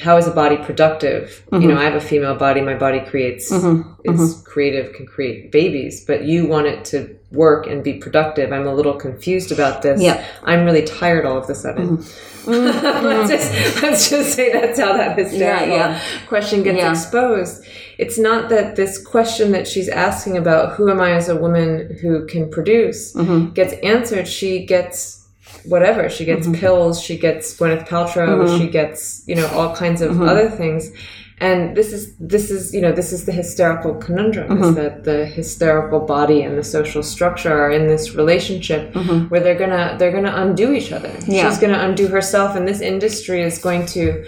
[0.00, 1.44] how is a body productive?
[1.52, 1.78] You know, mm-hmm.
[1.78, 3.88] I have a female body, my body creates, mm-hmm.
[4.10, 4.44] is mm-hmm.
[4.44, 8.52] creative, can create babies, but you want it to work and be productive.
[8.52, 10.02] I'm a little confused about this.
[10.02, 10.24] Yeah.
[10.42, 11.98] I'm really tired all of a sudden.
[12.46, 16.00] let's, just, let's just say that's how that hysterical Yeah, yeah.
[16.26, 16.90] question gets Yeah.
[16.90, 17.64] exposed.
[17.96, 21.98] It's not that this question that she's asking about who am I as a woman
[22.02, 23.52] who can produce Mm-hmm.
[23.52, 24.26] gets answered.
[24.26, 25.23] She gets
[25.66, 26.08] whatever.
[26.08, 26.60] She gets Mm-hmm.
[26.60, 27.00] pills.
[27.02, 28.58] She gets Gwyneth Paltrow.
[28.58, 30.28] She gets you know all kinds of Mm-hmm.
[30.28, 30.90] other things.
[31.38, 34.64] And this is this is you know this is the hysterical conundrum Mm-hmm.
[34.64, 38.94] is that the hysterical body and the social structure are in this relationship
[39.30, 41.08] where they're gonna they're gonna undo each other.
[41.08, 41.32] Mm-hmm.
[41.32, 41.48] Yeah.
[41.50, 44.24] She's gonna undo herself, and this industry is going to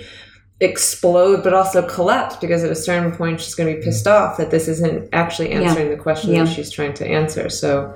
[0.61, 4.39] explode but also collapse because at a certain point she's going to be pissed off
[4.39, 6.45] that this isn't actually answering the question Yeah.
[6.45, 7.95] that she's trying to answer so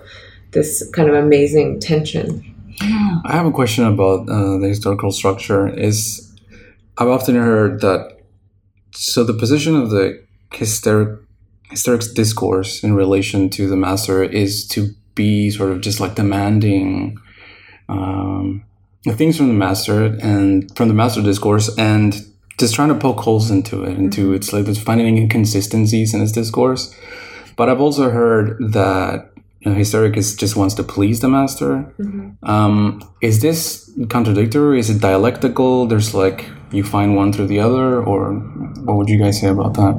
[0.50, 5.68] this kind of amazing tension I have a question about uh, the historical structure.
[5.68, 6.32] Is
[6.98, 8.18] I've often heard that
[8.92, 11.20] so the position of the hysteric
[11.70, 17.16] hysterics discourse in relation to the master is to be sort of just like demanding
[17.88, 18.64] um,
[19.06, 22.26] things from the master and from the master discourse and
[22.58, 26.32] just trying to poke holes into it into its like just finding inconsistencies in its
[26.32, 26.94] discourse.
[27.56, 29.29] But I've also heard that
[29.60, 31.94] you know, Hystericus just wants to please the master.
[32.42, 34.78] Um, is this contradictory?
[34.78, 35.86] Is it dialectical?
[35.86, 39.74] There's like you find one through the other, or what would you guys say about
[39.74, 39.94] that?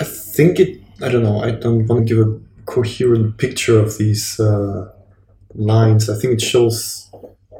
[0.00, 0.80] I think it.
[1.02, 1.40] I don't know.
[1.40, 4.88] I don't want to give a coherent picture of these uh,
[5.54, 6.08] lines.
[6.08, 7.10] I think it shows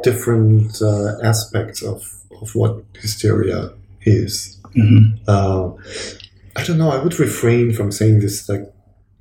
[0.05, 2.05] different uh, aspects of
[2.41, 4.61] of what hysteria is.
[5.27, 5.71] Uh,
[6.57, 6.91] I don't know.
[6.91, 8.63] I would refrain from saying this like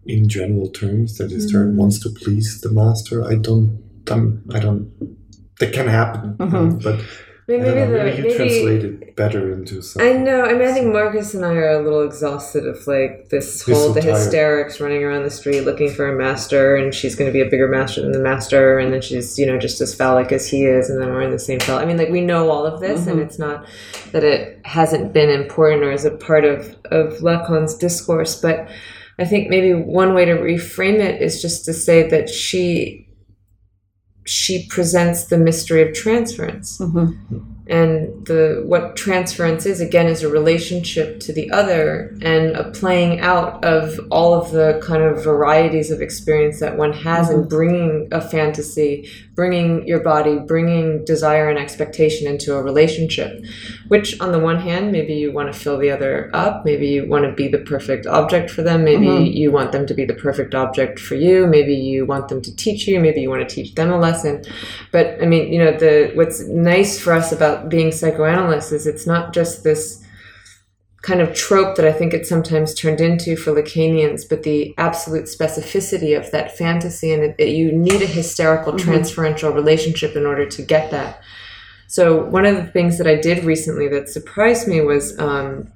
[0.05, 1.75] in general terms that hysteria mm.
[1.75, 3.23] wants to please the master.
[3.23, 3.81] I don't.
[4.09, 4.91] I'm, I don't.
[5.59, 6.79] That can happen, mm-hmm.
[6.79, 6.99] but.
[7.47, 10.15] Maybe, I don't know, the, maybe you maybe translate it better into something.
[10.15, 10.43] I know.
[10.43, 13.75] I mean, I think Marcus and I are a little exhausted of like this He's
[13.75, 14.13] whole so the tired.
[14.15, 17.49] hysterics running around the street looking for a master, and she's going to be a
[17.49, 20.65] bigger master than the master, and then she's you know just as phallic as he
[20.65, 21.83] is, and then we're in the same phallic.
[21.83, 23.27] I mean, like we know all of this, and mm-hmm.
[23.27, 23.65] it's not
[24.11, 28.69] that it hasn't been important or is a part of of Lacan's discourse, but
[29.19, 33.02] I think maybe one way to reframe it is just to say that she
[34.25, 36.77] she presents the mystery of transference.
[36.77, 37.37] Mm-hmm.
[37.65, 43.21] And the what transference is again is a relationship to the other and a playing
[43.21, 47.49] out of all of the kind of varieties of experience that one has and mm-hmm.
[47.49, 53.43] bringing a fantasy, bringing your body, bringing desire and expectation into a relationship.
[53.87, 57.07] Which on the one hand, maybe you want to fill the other up, maybe you
[57.07, 59.33] want to be the perfect object for them, maybe mm-hmm.
[59.33, 62.55] you want them to be the perfect object for you, maybe you want them to
[62.55, 64.43] teach you, maybe you want to teach them a lesson.
[64.91, 69.07] But I mean, you know, the what's nice for us about being psychoanalysts is it's
[69.07, 70.02] not just this
[71.03, 75.25] kind of trope that I think it's sometimes turned into for Lacanians, but the absolute
[75.25, 80.45] specificity of that fantasy, and it, it- you need a hysterical transferential relationship in order
[80.47, 81.21] to get that.
[81.87, 85.67] So one of the things that I did recently that surprised me was um,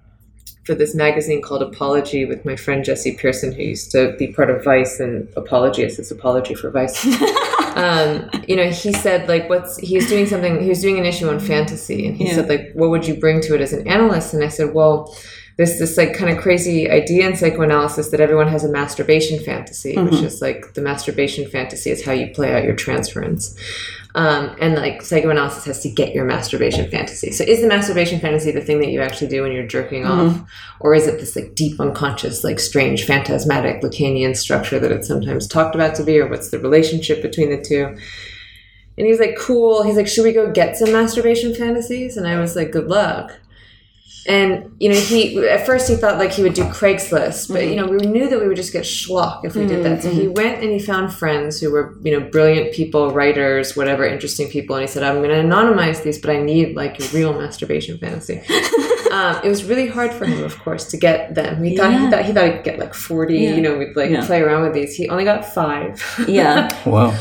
[0.64, 4.50] for this magazine called Apology with my friend Jesse Pearson, who used to be part
[4.50, 7.06] of Vice, and Apology is his apology for Vice.
[7.84, 10.62] um, you know, he said like, what's he was doing something.
[10.62, 12.36] He was doing an issue on fantasy, and he Yeah.
[12.36, 14.34] said like, what would you bring to it as an analyst?
[14.34, 15.16] And I said, well.
[15.60, 19.98] There's this like kind of crazy idea in psychoanalysis that everyone has a masturbation fantasy,
[19.98, 23.56] which is like the masturbation fantasy is how you play out your transference.
[24.18, 27.32] Um, and like psychoanalysis has to get your masturbation fantasy.
[27.32, 30.42] So is the masturbation fantasy the thing that you actually do when you're jerking off,
[30.80, 35.48] or is it this like deep unconscious, like strange phantasmatic Lacanian structure that it's sometimes
[35.48, 37.96] talked about to be, or what's the relationship between the two?
[38.98, 39.84] And he's like, cool.
[39.84, 42.18] He's like, should we go get some masturbation fantasies?
[42.18, 43.34] And I was like, good luck.
[44.28, 47.76] And you know, he at first he thought like he would do Craigslist, but you
[47.78, 50.04] know, we knew that we would just get schlock if we did that.
[50.04, 54.06] So he went and he found friends who were you know brilliant people, writers, whatever,
[54.06, 57.08] interesting people, and he said, "I'm going to anonymize these, but I need like a
[57.16, 58.40] real masturbation fantasy."
[59.12, 61.64] um, it was really hard for him, of course, to get them.
[61.64, 63.38] He thought he thought he thought he'd get like forty.
[63.38, 63.56] Yeah.
[63.56, 64.26] You know, we'd like Yeah.
[64.26, 64.94] play around with these.
[64.94, 66.04] He only got five.
[66.28, 66.68] Yeah.
[66.86, 67.18] Wow.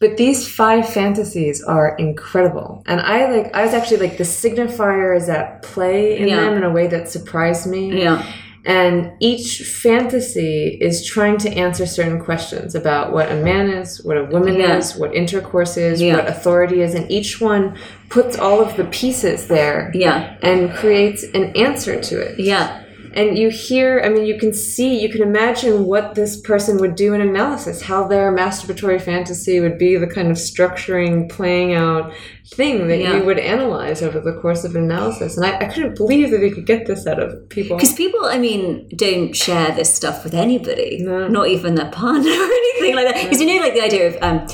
[0.00, 2.82] But these five fantasies are incredible.
[2.86, 6.36] And I like I was actually like the signifier is at play in Yeah.
[6.40, 8.00] them in a way that surprised me.
[8.02, 8.24] Yeah.
[8.64, 14.16] And each fantasy is trying to answer certain questions about what a man is, what
[14.16, 14.76] a woman Yeah.
[14.78, 16.16] is, what intercourse is, Yeah.
[16.16, 17.74] what authority is, and each one
[18.10, 20.34] puts all of the pieces there Yeah.
[20.42, 22.68] and creates an answer to it Yeah.
[23.14, 26.94] And you hear i mean you can see you can imagine what this person would
[26.94, 32.12] do in analysis how their masturbatory fantasy would be the kind of structuring playing out
[32.54, 33.16] thing that Yeah.
[33.16, 36.40] you would analyze over the course of an analysis and i, I couldn't believe that
[36.40, 40.24] we could get this out of people Because people, I mean, don't share this stuff
[40.24, 41.28] with anybody, No.
[41.28, 43.22] not even their partner or anything like that.
[43.22, 44.46] Because you know, like the idea of, um,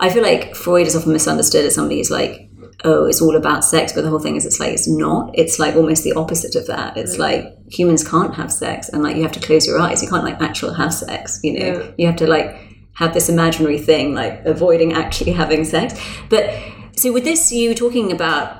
[0.00, 2.48] I feel like Freud is often misunderstood as somebody who's like,
[2.84, 5.30] oh, it's all about sex, but the whole thing is, it's like it's not.
[5.34, 6.96] It's like almost the opposite of that.
[6.96, 10.02] It's like humans can't have sex, and like you have to close your eyes.
[10.02, 11.40] You can't like actually have sex.
[11.42, 11.90] You know, Yeah.
[11.98, 12.56] you have to like
[12.94, 15.98] have this imaginary thing, like avoiding actually having sex.
[16.28, 16.50] But
[16.96, 18.56] so with this, you were talking about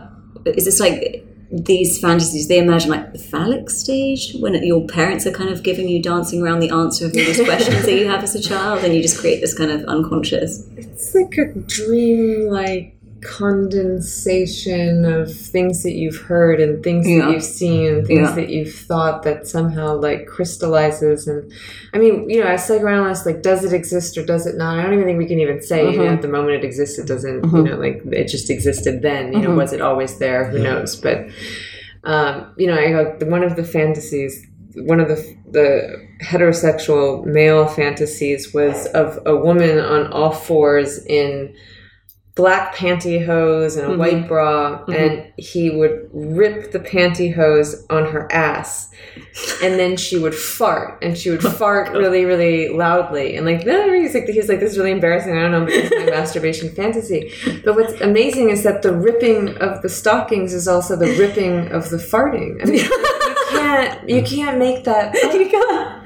[0.46, 5.30] is this like these fantasies they imagine like the phallic stage when your parents are
[5.30, 8.22] kind of giving you dancing around the answer of all these questions that you have
[8.22, 12.48] as a child and you just create this kind of unconscious it's like a dream
[12.48, 17.26] like condensation of things that you've heard and things Yeah.
[17.26, 18.35] that you've seen and things Yeah.
[18.35, 21.50] that you've thought that somehow like crystallizes and
[21.94, 24.82] i mean you know as psychoanalysts like does it exist or does it not i
[24.82, 26.14] don't even think we can even say you know, Mhm.
[26.14, 29.40] at the moment it exists it doesn't you know like it just existed then you
[29.40, 29.56] know Mhm.
[29.56, 31.26] was it always there who knows but
[32.04, 35.18] um, you know I, one of the fantasies one of the
[35.50, 35.68] the
[36.24, 41.52] heterosexual male fantasies was of a woman on all fours in
[42.35, 43.99] black pantyhose and a Mhm.
[43.99, 48.88] white bra and he would rip the pantyhose on her ass.
[49.62, 53.37] And then she would fart and she would fart really really loudly.
[53.37, 55.37] And like no he's like he's like this is really embarrassing.
[55.37, 57.33] I don't know is my masturbation fantasy.
[57.64, 61.90] But what's amazing is that the ripping of the stockings is also the ripping of
[61.90, 62.62] the farting.
[62.62, 62.90] I mean you
[63.51, 66.01] can't you can't make that you can't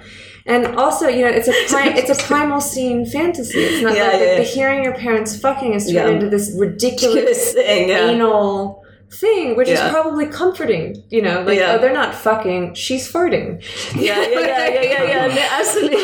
[0.47, 1.53] and also, you know, it's a
[1.99, 3.59] it's a primal scene fantasy.
[3.61, 4.49] It's not Yeah, like the, yeah, the yeah.
[4.49, 6.09] hearing your parents fucking is turned Yeah.
[6.09, 8.09] into this ridiculous thing yeah.
[8.11, 9.87] anal thing, which Yeah.
[9.87, 11.03] is probably comforting.
[11.11, 11.75] You know, like Yeah.
[11.75, 13.63] oh, they're not fucking, she's farting.
[13.95, 15.35] yeah, yeah, yeah, yeah, yeah, yeah.
[15.35, 15.99] No, absolutely.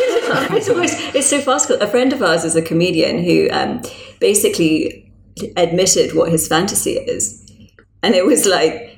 [0.57, 1.81] it's, always, it's so farcical.
[1.81, 3.81] A friend of ours is a comedian who um,
[4.20, 5.12] basically
[5.57, 7.42] admitted what his fantasy is,
[8.02, 8.91] and it was like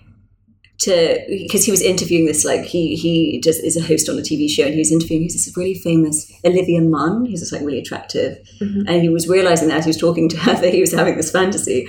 [0.79, 4.23] to because he was interviewing this like he he just is a host on a
[4.23, 7.63] TV show and he was interviewing who's this really famous Olivia Munn who's just like
[7.63, 10.81] really attractive and he was realizing that as he was talking to her that he
[10.81, 11.87] was having this fantasy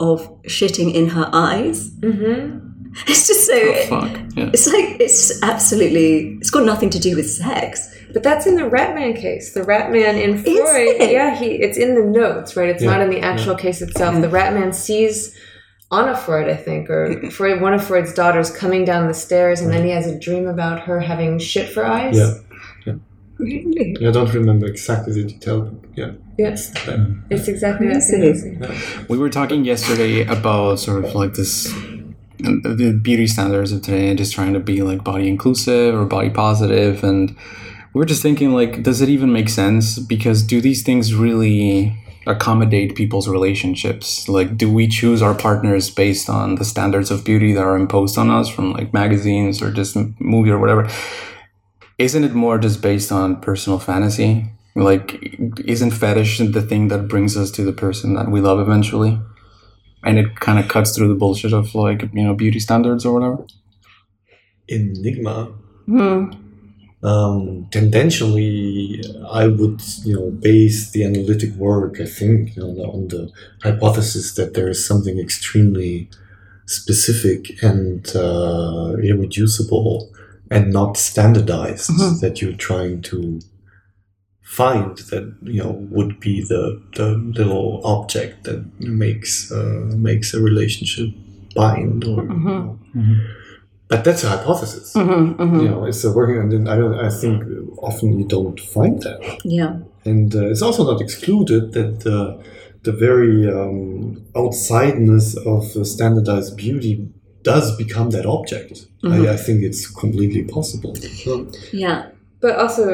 [0.00, 2.58] of shitting in her eyes Mm-hmm.
[3.08, 4.12] it's just so Oh, fuck.
[4.36, 4.50] Yeah.
[4.52, 8.62] it's like it's absolutely it's got nothing to do with sex But that's in the
[8.62, 9.54] Ratman case.
[9.54, 12.68] The Ratman in Freud, yeah, he it's in the notes, right?
[12.68, 14.20] It's Yeah, not in the actual case itself.
[14.20, 15.34] The Ratman sees
[15.98, 19.70] Anna Freud, I think, or Freud, one of Freud's daughters, coming down the stairs, and
[19.72, 22.16] then he has a dream about her having shit for eyes.
[22.16, 22.94] Yeah.
[23.36, 23.96] Really?
[24.06, 25.62] I don't remember exactly the detail.
[25.62, 26.12] But yeah.
[26.38, 28.02] Yes, that- it's exactly that.
[28.14, 28.60] Amazing.
[28.60, 29.06] thing.
[29.08, 31.66] We were talking yesterday about sort of like this
[32.46, 36.04] um, the beauty standards of today and just trying to be like body inclusive or
[36.04, 37.30] body positive and
[37.92, 41.96] we were just thinking like does it even make sense because do these things really
[42.26, 44.28] accommodate people's relationships?
[44.28, 48.18] Like do we choose our partners based on the standards of beauty that are imposed
[48.18, 50.88] on us from like magazines or just movie or whatever?
[51.98, 54.46] Isn't it more just based on personal fantasy?
[54.74, 59.20] Like isn't fetish the thing that brings us to the person that we love eventually?
[60.02, 63.14] And it kind of cuts through the bullshit of like you know beauty standards or
[63.14, 63.46] whatever?
[64.68, 65.52] Enigma.
[65.86, 66.30] Hmm.
[67.04, 72.00] Um, tendentially, I would you know base the analytic work.
[72.00, 73.30] I think you know on the
[73.62, 76.08] hypothesis that there is something extremely
[76.66, 80.10] specific and uh, irreducible
[80.50, 82.20] and not standardized Mhm.
[82.20, 83.40] that you're trying to
[84.42, 90.40] find that you know would be the, the little object that makes uh, makes a
[90.40, 91.08] relationship
[91.54, 92.78] bind or you know.
[93.88, 95.62] But that's a hypothesis Mhm, mhm.
[95.62, 97.36] you know it's a working and then i don't i think
[97.88, 99.72] often you don't find that Yeah.
[100.10, 102.18] and uh, it's also not excluded that the
[102.86, 106.92] the very um, outsideness of uh, standardized beauty
[107.42, 109.12] does become that object Mhm.
[109.14, 110.92] I, I think it's completely possible
[111.72, 111.98] Yeah.
[112.40, 112.84] But also,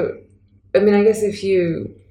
[0.77, 1.61] I mean, I guess if you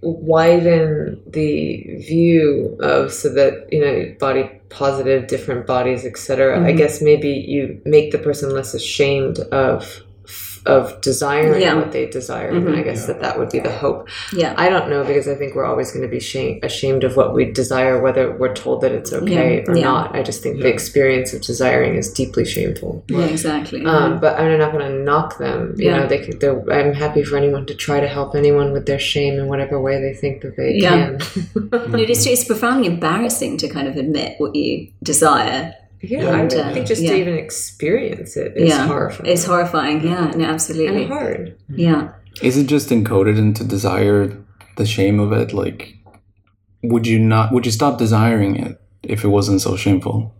[0.01, 6.57] widen the view of so that you know body positive, different bodies, etc.
[6.63, 6.77] I Mhm.
[6.77, 10.03] guess maybe you make the person less ashamed of
[10.65, 11.75] of desiring Yeah.
[11.75, 12.83] what they desire, and I Mhm.
[12.83, 14.07] guess that that would be the hope.
[14.33, 14.53] Yeah.
[14.57, 17.33] I don't know because I think we're always going to be shame, ashamed of what
[17.33, 19.71] we desire, whether we're told that it's okay Yeah.
[19.71, 19.83] or Yeah.
[19.83, 20.15] not.
[20.15, 23.03] I just think the experience of desiring is deeply shameful.
[23.09, 23.83] Yeah, exactly.
[23.85, 25.73] Um, but I'm not going to knock them.
[25.77, 25.99] You Yeah.
[25.99, 26.39] know, they could.
[26.39, 29.79] They're, I'm happy for anyone to try to help anyone with their shame in whatever
[29.81, 31.17] way they think that they Yeah.
[31.17, 31.69] can.
[31.71, 35.73] And it is, it's profoundly embarrassing to kind of admit what you desire.
[36.01, 37.11] Yeah, I And, uh, think just yeah.
[37.11, 38.87] to even experience it is yeah.
[38.87, 39.29] horrifying.
[39.31, 40.01] It's horrifying.
[40.05, 41.03] Yeah, no, absolutely.
[41.03, 41.57] and hard.
[41.69, 42.13] Yeah.
[42.41, 44.37] is it just encoded into desire
[44.77, 45.95] the shame of it like
[46.83, 50.33] would you not would you stop desiring it if it wasn't so shameful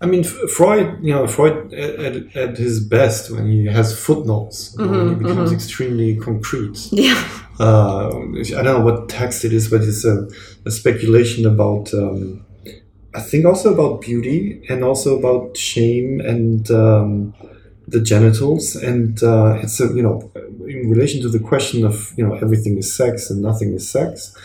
[0.00, 4.76] I mean, Freud, you know, Freud at, at, at his best when he has footnotes,
[4.76, 5.54] when Mhm, he becomes mhm.
[5.54, 6.88] extremely concrete.
[6.92, 7.22] Yeah.
[7.60, 10.28] Uh, I don't know what text it is, but it's a,
[10.64, 12.44] a speculation about, um,
[13.14, 17.34] I think also about beauty and also about shame and um,
[17.86, 18.76] the genitals.
[18.76, 20.32] And uh, it's a, you know,
[20.66, 24.36] in relation to the question of, you know, everything is sex and nothing is sex.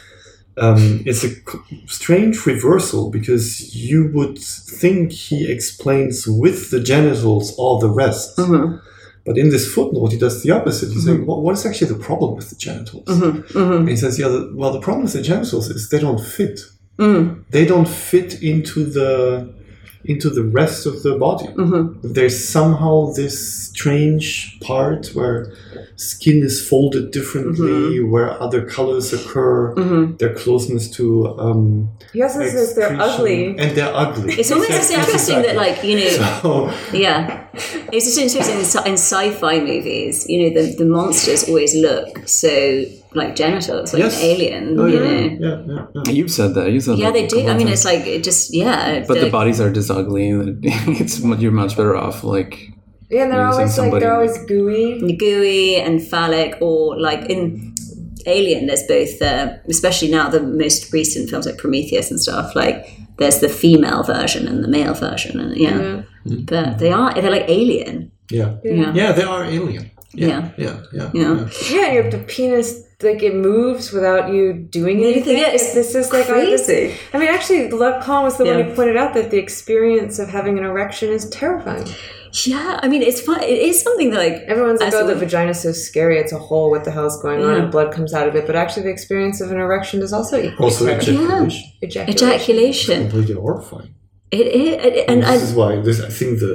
[0.58, 1.30] Um, it's a
[1.88, 8.34] strange reversal because you would think he explains with the genitals all the rest.
[8.38, 8.76] hmm
[9.26, 10.92] But in this footnote, he does the opposite.
[10.92, 13.04] He's saying, well, what is actually the problem with the genitals?
[13.08, 16.00] hmm hmm And he says, yeah, the, well, the problem with the genitals is they
[16.00, 16.62] don't fit.
[16.98, 17.46] Mm.
[17.50, 19.54] They don't fit into the
[20.10, 21.48] into the rest of the body.
[21.60, 23.36] hmm There's somehow this
[23.70, 25.54] strange part where
[25.96, 31.06] skin is folded differently, where other colors occur, hmm their closeness to
[31.46, 31.64] um,
[32.14, 33.42] He also says they're ugly.
[33.62, 34.34] and they're ugly.
[34.40, 36.10] It's almost just interesting that, like, you know,
[36.42, 36.74] So,
[37.06, 37.48] yeah.
[37.94, 42.28] It's just interesting in, sci- in sci-fi movies, you know, the, the monsters always look
[42.28, 42.52] so
[43.14, 44.18] like genitals, like Yes.
[44.18, 45.18] an alien, oh, you yeah, know.
[45.18, 46.12] yeah, yeah, yeah.
[46.12, 47.40] you've said that you said Yeah, that they a do.
[47.50, 47.72] I mean, times.
[47.72, 49.00] it's like it just yeah.
[49.08, 50.30] but the they're- bodies are just ugly
[51.02, 52.72] it's you're much better off like
[53.10, 55.18] Yeah, and they're Using always like they're always gooey.
[55.18, 57.74] gooey and phallic, or like in
[58.26, 62.54] Alien, there's both, uh, especially now the most recent films like Prometheus and stuff.
[62.54, 62.78] Like
[63.18, 66.04] there's the female version and the male version, and yeah,
[66.52, 68.12] but they are they're like Alien.
[68.30, 68.58] yeah.
[68.64, 69.90] Yeah, Yeah, they are alien.
[70.14, 71.12] Yeah, Yeah, yeah.
[71.14, 71.48] Yeah.
[71.70, 75.38] Yeah, your the penis like it moves without you doing anything.
[75.38, 76.96] Yeah, it's this is like this- crazy.
[77.14, 80.58] I mean, actually, Lacan was the one who pointed out that the experience of having
[80.58, 81.88] an erection is terrifying.
[82.46, 82.80] yeah.
[82.84, 83.42] I mean, it's fun.
[83.44, 86.34] It is something that like Everyone's like, As "Oh, the woman- vagina's so scary; it's
[86.34, 86.70] a hole.
[86.72, 88.46] What the hell's going on?" And blood comes out of it.
[88.48, 91.18] But actually, the experience of an erection is also equally Also terrifying.
[91.18, 91.72] ejaculation.
[91.84, 92.28] ejaculation.
[92.28, 93.02] ejaculation.
[93.10, 93.94] Completely horrifying.
[94.32, 96.54] It is, and, And and this is why this, I think the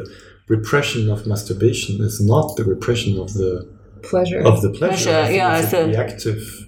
[0.48, 3.68] repression of masturbation is not the repression of the
[4.02, 4.40] pleasure.
[4.40, 5.10] of the pleasure.
[5.10, 6.66] Pleasure, I think yeah, it's it's a a- reactive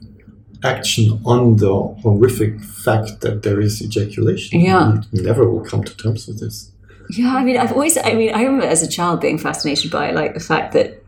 [0.65, 1.73] action on the
[2.03, 4.61] horrific fact that there is ejaculation.
[4.61, 5.01] Yeah.
[5.13, 6.73] We never will come to terms with this.
[7.11, 10.11] Yeah, I mean, I've always, I mean, I remember as a child being fascinated by
[10.11, 11.05] like the fact that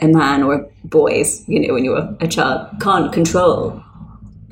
[0.00, 3.82] a man or boys, you know, when you were a child, can't control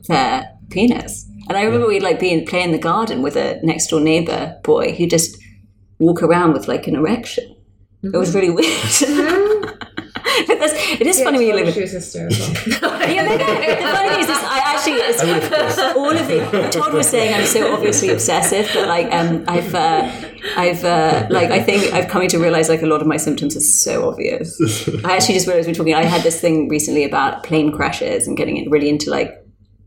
[0.09, 1.27] their penis.
[1.49, 4.59] And I remember we'd like being play in the garden with a next door neighbor
[4.63, 5.37] boy who just
[6.03, 7.57] walk around with like an erection.
[8.03, 9.79] It was really weird.
[10.47, 12.39] but that's, it is funny when you live in She was hysterical.
[12.67, 13.39] yeah, no, no.
[13.39, 16.69] The funny thing is, this, I actually, it's, all of the.
[16.71, 20.11] Todd was saying I'm so obviously obsessive, but like, um, I've, uh,
[20.57, 23.57] I've, uh, like, I think I've come to realize like a lot of my symptoms
[23.57, 24.61] are so obvious.
[25.05, 25.95] I actually just realized we we're talking.
[25.95, 29.39] I had this thing recently about plane crashes and getting it really into like.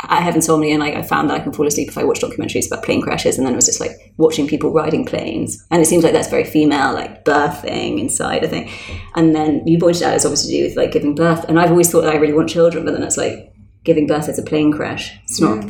[0.02, 2.20] I have insomnia, and like, I found that I can fall asleep if I watch
[2.20, 5.82] documentaries about plane crashes, and then it was just like watching people riding planes, and
[5.82, 8.72] it seems like that's very female, like birthing inside, I think.
[9.16, 11.72] And then you pointed out it's obviously to do with like giving birth, and I've
[11.72, 14.44] always thought that I really want children, but then it's like giving birth is a
[14.44, 15.18] plane crash.
[15.24, 15.64] It's not.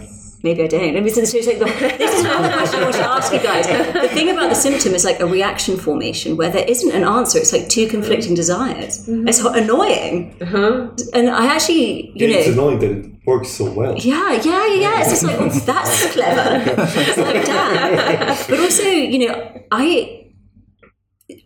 [0.46, 0.94] Maybe I don't.
[0.94, 3.40] Let me this is like the, this is one question I want to ask you
[3.40, 3.66] guys.
[3.66, 7.40] The thing about the symptom is like a reaction formation where there isn't an answer.
[7.40, 9.08] It's like two conflicting desires.
[9.08, 9.28] Mm-hmm.
[9.28, 10.38] It's ho- annoying.
[10.40, 10.92] Uh-huh.
[11.16, 13.98] And I actually, you know, it's annoying that it works so well.
[13.98, 15.02] yeah, yeah, yeah, yeah.
[15.02, 16.72] It's just like, oh, that's clever.
[17.10, 18.48] It's like, damn.
[18.48, 20.30] But also, you know, I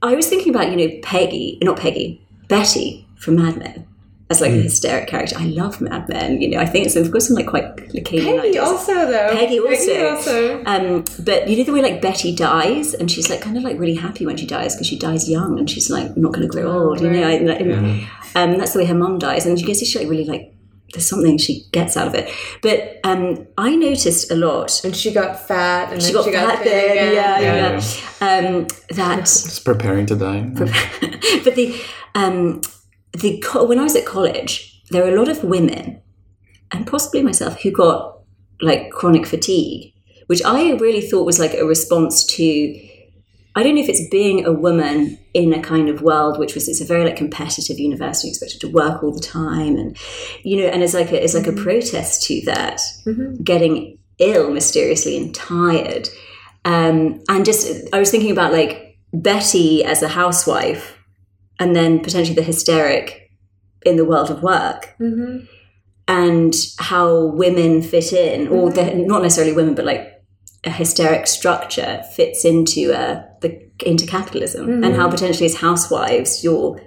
[0.01, 3.87] I was thinking about, you know, Peggy, not Peggy, Betty from Mad Men
[4.31, 5.35] as like a hysteric character.
[5.39, 8.25] I love Mad Men, you know, I think it's of course some like quite Lacanian
[8.37, 8.63] Peggy ideas.
[8.67, 9.29] also though.
[9.31, 10.09] Peggy also.
[10.15, 10.63] also.
[10.65, 13.79] Um, but you know the way like Betty dies, and she's like kind of like
[13.79, 16.47] really happy when she dies because she dies young, and she's like not going to
[16.47, 17.01] grow old.
[17.01, 17.61] You know, I, like,
[18.35, 20.53] um, that's the way her mom dies, and you can see she like really like
[20.93, 22.31] there's something she gets out of it.
[22.61, 24.83] But um, I noticed a lot.
[24.83, 27.13] And she got fat, and She then got she got fat thin then, again.
[27.13, 27.81] yeah,
[28.21, 28.47] yeah.
[28.49, 30.41] Um, that It's preparing to die.
[31.43, 31.79] but the
[32.15, 32.61] um,
[33.13, 36.01] the co- when I was at college, there were a lot of women,
[36.71, 38.19] and possibly myself, who got
[38.61, 39.93] like chronic fatigue,
[40.27, 42.85] which I really thought was like a response to.
[43.55, 46.69] I don't know if it's being a woman in a kind of world which was
[46.69, 49.97] it's a very like competitive university, expected to work all the time, and
[50.43, 52.79] you know, and it's like a, it's like a protest to that,
[53.43, 56.09] getting ill mysteriously and tired,
[56.65, 60.98] um, and just I was thinking about like Betty as a housewife
[61.59, 63.31] and then potentially the hysteric
[63.83, 65.45] in the world of work mm-hmm.
[66.07, 68.99] and how women fit in or mm-hmm.
[68.99, 70.21] the, not necessarily women but like
[70.65, 75.11] a hysteric structure fits into uh, the into capitalism and how mm-hmm.
[75.11, 76.81] potentially as housewives you're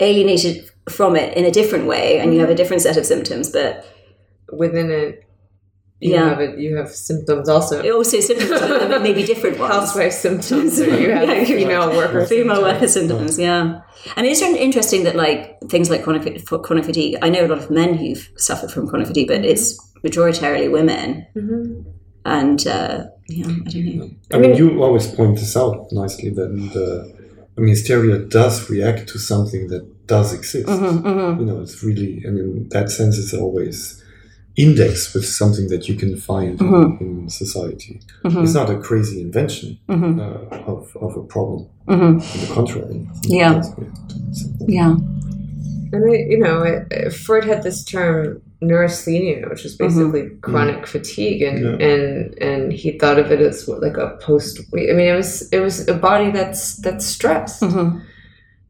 [0.00, 3.50] alienated from it in a different way and you have a different set of symptoms
[3.50, 3.84] but
[4.52, 5.24] Within it,
[6.00, 6.30] you Yeah.
[6.30, 6.58] have it.
[6.58, 7.74] You have symptoms also.
[7.92, 8.50] also symptoms
[8.92, 12.62] but maybe different ones Housewife symptoms, or you have Yeah, female worker female symptoms.
[12.62, 13.80] worker symptoms yeah
[14.16, 17.70] and it's interesting that like things like chronic, chronic fatigue i know a lot of
[17.70, 19.50] men who've suffered from chronic fatigue but mm-hmm.
[19.52, 21.82] it's majoritarily women mm-hmm.
[22.24, 26.48] and uh, yeah i don't know I mean, you always point this out nicely that
[26.72, 27.12] the,
[27.56, 30.68] I mean, hysteria does react to something that does exist.
[30.68, 33.99] Mm-hmm, you know, it's really, and in that sense, it's always
[34.62, 37.04] indexed with something that you can find in, mm-hmm.
[37.04, 38.00] in society.
[38.24, 38.42] Mm-hmm.
[38.42, 40.20] It's not a crazy invention mm-hmm.
[40.20, 41.68] uh, of, of a problem.
[41.88, 43.52] On the contrary, Yeah.
[43.52, 44.68] it does react to something.
[44.68, 44.94] yeah
[45.92, 50.40] And I, you know, it, Freud had this term neurasthenia, which is basically mm.
[50.40, 51.86] chronic fatigue, and Yeah.
[51.88, 54.60] and and he thought of it as what, like a post.
[54.72, 57.62] I mean, it was it was a body that's that's stressed.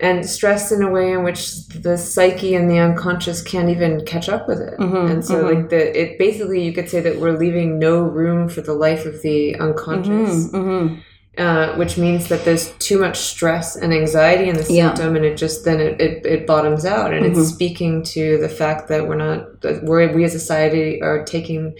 [0.00, 4.30] And stressed in a way in which the psyche and the unconscious can't even catch
[4.30, 5.68] up with it, mm-hmm, and so like mm-hmm.
[5.68, 9.20] the it basically you could say that we're leaving no room for the life of
[9.20, 11.00] the unconscious, mm-hmm,
[11.36, 14.98] uh, which means that there's too much stress and anxiety in the Yeah.
[14.98, 18.88] and it just then it, it, it bottoms out, and it's speaking to the fact
[18.88, 21.76] that we're not that we're we as a society are taking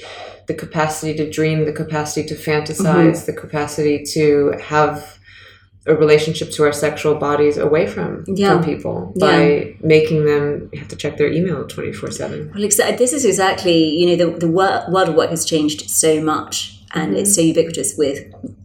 [0.46, 5.19] the capacity to dream, the capacity to fantasize, the capacity to have
[5.87, 8.53] a relationship to our sexual bodies away from Yeah.
[8.53, 12.51] from people by making them have to check their email twenty four seven.
[12.55, 15.89] Well, exa- this is exactly, you know, the, the wor- world of work has changed
[15.91, 17.49] so much and it's so mm.
[17.49, 18.18] ubiquitous with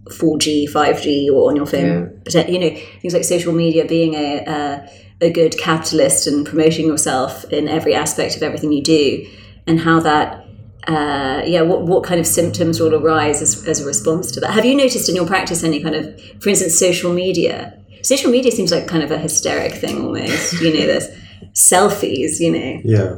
[0.09, 2.20] 4G, 5G, or on your phone.
[2.24, 4.89] But, uh, you know, things like social media being a, a,
[5.22, 9.28] a good capitalist and promoting yourself in every aspect of everything you do,
[9.68, 10.44] and how that,
[10.88, 14.51] uh, yeah, what, what kind of symptoms will arise as, as a response to that.
[14.51, 17.79] Have you noticed in your practice any kind of, for instance, social media?
[18.03, 21.07] Social media seems like kind of a hysteric thing almost, you know, there's
[21.53, 22.81] selfies, you know.
[22.83, 23.17] Yeah.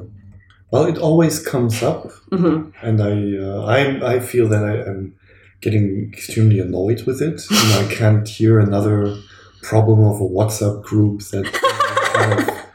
[0.71, 5.15] Well, it always comes up, and I, uh, I, I feel that I am
[5.61, 7.41] getting extremely annoyed with it.
[7.49, 9.17] Know, I can't hear another
[9.61, 11.45] problem of a WhatsApp group that
[12.13, 12.65] kind of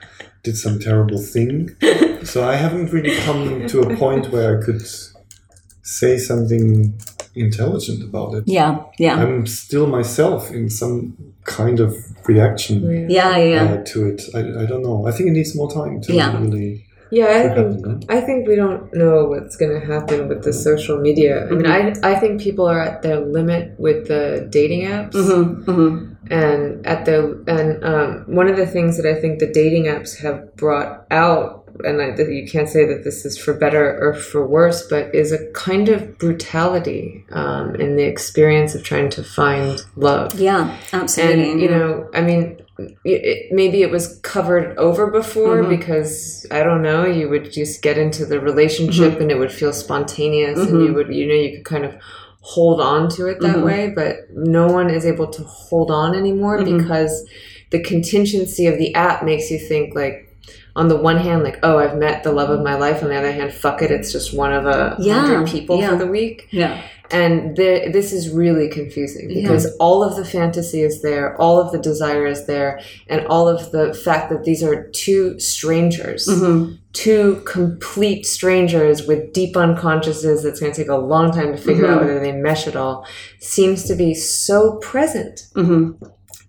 [0.42, 1.76] did some terrible thing.
[2.24, 4.82] So I haven't really come to a point where I could
[5.82, 6.94] say something
[7.34, 8.44] intelligent about it.
[8.46, 11.96] Yeah, yeah, I'm still myself in some kind of
[12.28, 13.62] reaction yeah, yeah.
[13.64, 14.22] uh, to it.
[14.34, 15.06] I, I don't know.
[15.06, 16.38] I think it needs more time to Yeah.
[16.38, 18.00] really Yeah, I think happen.
[18.08, 21.46] I think we don't know what's going to happen with the social media.
[21.46, 25.44] I mean, I I think people are at their limit with the dating apps, hmm
[25.68, 29.84] hmm and at the and um, one of the things that I think the dating
[29.84, 31.61] apps have brought out.
[31.84, 35.32] And I, you can't say that this is for better or for worse, but is
[35.32, 40.38] a kind of brutality um, in the experience of trying to find love.
[40.38, 41.50] Yeah, absolutely.
[41.52, 42.60] And you know, I mean,
[43.04, 45.68] it, maybe it was covered over before Mhm.
[45.78, 47.04] because I don't know.
[47.06, 51.14] You would just get into the relationship and it would feel spontaneous, and you would,
[51.14, 51.94] you know, you could kind of
[52.40, 53.64] hold on to it that Mhm.
[53.64, 53.92] way.
[53.94, 56.78] But no one is able to hold on anymore Mhm.
[56.78, 57.24] because
[57.70, 60.28] the contingency of the app makes you think like.
[60.74, 63.02] On the one hand, like, oh, I've met the love of my life.
[63.02, 65.90] On the other hand, fuck it, it's just one of a Yeah, hundred people yeah.
[65.90, 66.48] for the week.
[66.50, 69.42] yeah, And the, this is really confusing Yeah.
[69.42, 73.48] because all of the fantasy is there, all of the desire is there, and all
[73.48, 80.42] of the fact that these are two strangers, hmm two complete strangers with deep unconsciousness
[80.42, 82.06] that's going to take a long time to figure out Mhm.
[82.06, 83.06] whether they mesh at all,
[83.40, 85.92] seems to be so present, hmm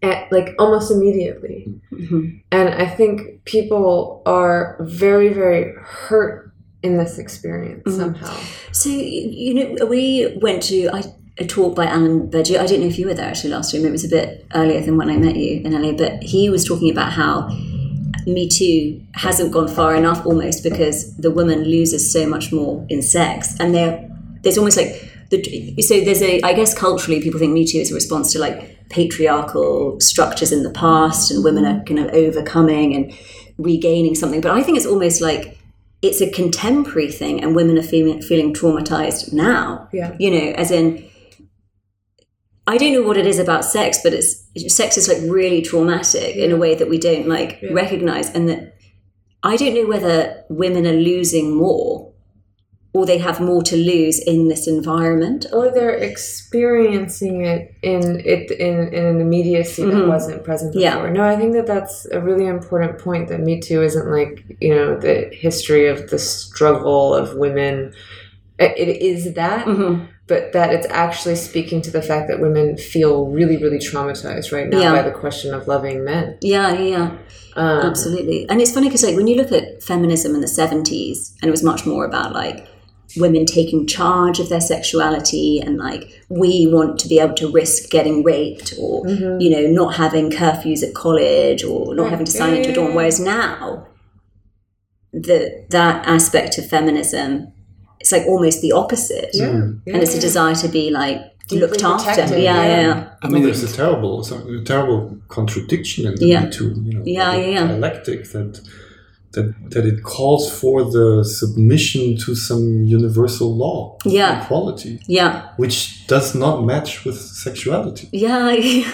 [0.04, 1.66] at, like almost immediately.
[1.89, 6.51] hmm And I think people are very, very hurt
[6.84, 7.97] in this experience Mhm.
[7.97, 8.36] somehow.
[8.72, 11.04] So you know, we went to I,
[11.39, 12.60] a talk by Alan Berger.
[12.60, 13.82] I don't know if you were there actually last year.
[13.82, 15.93] Maybe it was a bit earlier than when I met you in LA.
[15.93, 17.47] But he was talking about how
[18.28, 23.01] Me Too hasn't gone far enough, almost because the woman loses so much more in
[23.01, 24.10] sex, and there,
[24.43, 24.91] there's almost like
[25.30, 25.76] the.
[25.82, 26.41] So there's a.
[26.41, 30.64] I guess culturally, people think Me Too is a response to like patriarchal structures in
[30.64, 33.12] the past, and women are kind of overcoming and
[33.58, 34.41] regaining something.
[34.41, 35.58] But I think it's almost like
[36.02, 40.16] it's a contemporary thing and women are feeling feeling traumatized now Yeah.
[40.20, 40.86] you know as in
[42.68, 44.44] i don't know what it is about sex but it's
[44.76, 47.72] sex is like really traumatic in a way that we don't like Yeah.
[47.74, 48.76] recognize and that
[49.44, 52.12] i don't know whether women are losing more
[52.96, 55.96] or they have more to lose in this environment or they're
[56.54, 60.08] experiencing it in it in, in an immediacy that Mhm.
[60.08, 60.84] wasn't present before.
[61.08, 61.10] Yeah.
[61.12, 63.30] No, I think that that's a really important point.
[63.30, 67.94] That Me Too isn't like you know the history of the struggle of women.
[68.60, 70.08] It, is that, Mhm.
[70.28, 74.70] but that it's actually speaking to the fact that women feel really, really traumatized right
[74.70, 74.91] now Yeah.
[74.94, 76.38] by the question of loving men.
[76.41, 77.10] yeah yeah yeah
[77.56, 78.48] Um, Absolutely.
[78.50, 81.52] And it's funny because like when you look at feminism in the 70s and it
[81.52, 82.66] was much more about like
[83.18, 87.89] women taking charge of their sexuality and like we want to be able to risk
[87.91, 89.39] getting raped or Mhm.
[89.41, 92.74] you know not having curfews at college or not having to sign Yeah, into a
[92.74, 93.86] dorm whereas now
[95.11, 97.47] the that aspect of feminism
[97.99, 99.47] it's like almost the opposite Yeah.
[99.49, 99.80] Mm.
[99.86, 102.82] yeah, and it's a desire to be like Deeply looked after yeah yeah, yeah.
[102.82, 103.09] yeah.
[103.22, 106.45] I mean, mean, there's a terrible, so- a terrible contradiction in the Yeah.
[106.45, 107.68] Me Too, you know, Yeah, yeah, yeah.
[107.68, 108.61] dialectic that
[109.34, 112.64] that that it calls for the submission to some
[113.00, 114.44] universal law Yeah.
[114.44, 115.76] equality, yeah which
[116.08, 118.06] does not match with sexuality.
[118.12, 118.46] yeah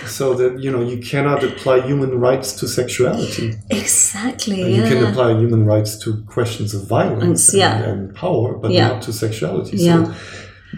[0.20, 3.48] So that you know you cannot apply human rights to sexuality.
[3.70, 7.74] exactly And yeah You can apply human rights to questions of violence And- yeah.
[7.78, 8.88] and, and power, but Yeah.
[8.90, 9.78] not to sexuality.
[9.78, 10.06] Yeah.
[10.06, 10.14] So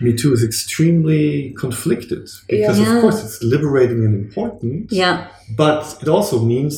[0.03, 2.95] Me Too is extremely conflicted because, Yeah.
[2.95, 4.77] of course, it's liberating and important.
[5.01, 5.15] yeah
[5.63, 6.73] But it also means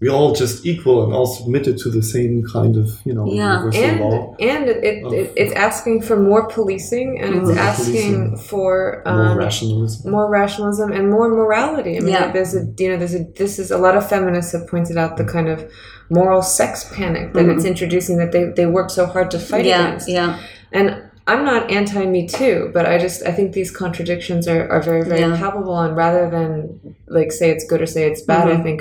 [0.00, 3.54] we're all just equal and all submitted to the same kind of, you know, Yeah.
[3.58, 4.36] universal and law.
[4.38, 8.36] and it, it, of- it, it's asking for more policing and it's asking Policing.
[8.36, 10.10] for More um, rationalism.
[10.12, 11.96] more rationalism and more morality.
[11.96, 12.30] I mean, Yeah.
[12.30, 15.16] there's a you know there's a this is a lot of feminists have pointed out
[15.16, 15.68] the kind of
[16.10, 19.68] moral sex panic that it's introducing that they they work so hard to fight Mm-hmm.
[19.68, 20.08] yeah against.
[20.08, 20.38] yeah
[20.72, 24.82] And I'm not anti Me Too, but I just I think these contradictions are, are
[24.82, 25.36] very very Yeah.
[25.36, 25.78] palpable.
[25.78, 28.58] And rather than like say it's good or say it's bad, Mhm.
[28.60, 28.78] I think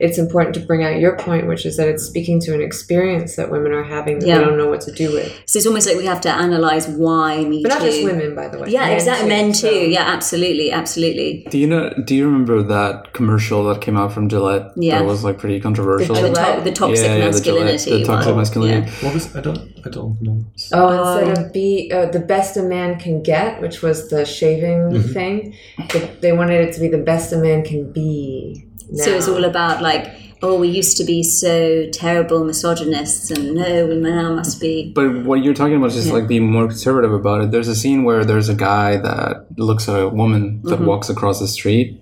[0.00, 3.36] it's important to bring out your point, which is that it's speaking to an experience
[3.36, 4.38] that women are having that Yeah.
[4.38, 5.30] they don't know what to do with.
[5.46, 7.86] So it's almost like we have to analyze why Me But not Too.
[7.90, 8.68] just women, by the way.
[8.70, 9.28] Yeah, exactly.
[9.28, 9.68] Men too.
[9.68, 11.46] so- Yeah, absolutely, absolutely.
[11.50, 11.92] Do you know?
[12.06, 14.66] Do you remember that commercial that came out from Gillette?
[14.76, 14.98] Yeah.
[14.98, 16.14] that was like pretty controversial.
[16.14, 16.58] The, Gillette?
[16.58, 17.98] to- the toxic Yeah, yeah, the Gillette- masculinity.
[18.00, 18.36] the toxic one.
[18.38, 18.90] masculinity.
[18.90, 19.04] Yeah.
[19.06, 20.44] What was I don't I don't know.
[20.72, 24.90] Oh, instead of be uh, the best a man can get, which was the shaving
[24.90, 25.12] Mhm.
[25.12, 25.54] thing,
[25.92, 28.66] the, they wanted it to be the best a man can be.
[28.94, 29.34] So it's now.
[29.34, 30.10] all about like,
[30.42, 34.90] oh, we used to be so terrible misogynists, and no, we now must be.
[34.94, 36.14] But what you're talking about is just Yeah.
[36.14, 37.50] like being more conservative about it.
[37.50, 40.86] There's a scene where there's a guy that looks at a woman that Mhm.
[40.86, 42.00] walks across the street,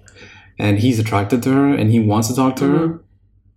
[0.58, 2.78] and he's attracted to her, and he wants to talk to Mhm.
[2.78, 3.00] her,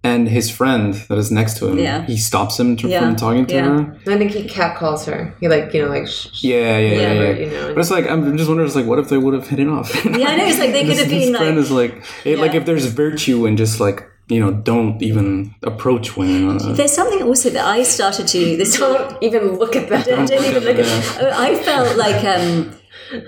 [0.03, 2.05] and his friend that is next to him, Yeah.
[2.05, 3.01] he stops him to, Yeah.
[3.01, 3.65] from talking to Yeah.
[3.83, 3.97] her.
[4.07, 5.33] I think he catcalls her.
[5.39, 7.01] He like you know like sh- sh- Yeah, yeah, yeah.
[7.01, 9.09] Yeah, yeah, but, you know, But it's like I'm just wondering, it's like, what if
[9.09, 9.89] they would have hit it off?
[10.05, 11.93] Yeah, I know, it's like they could have this been, friend like- friend is like,
[12.25, 16.55] it, like if there's virtue in just like you know, don't even approach women.
[16.61, 20.05] Uh, There's something also that I started to this don't even look at that.
[20.05, 20.85] don't, don't even look Yeah.
[21.19, 22.71] at I felt like um,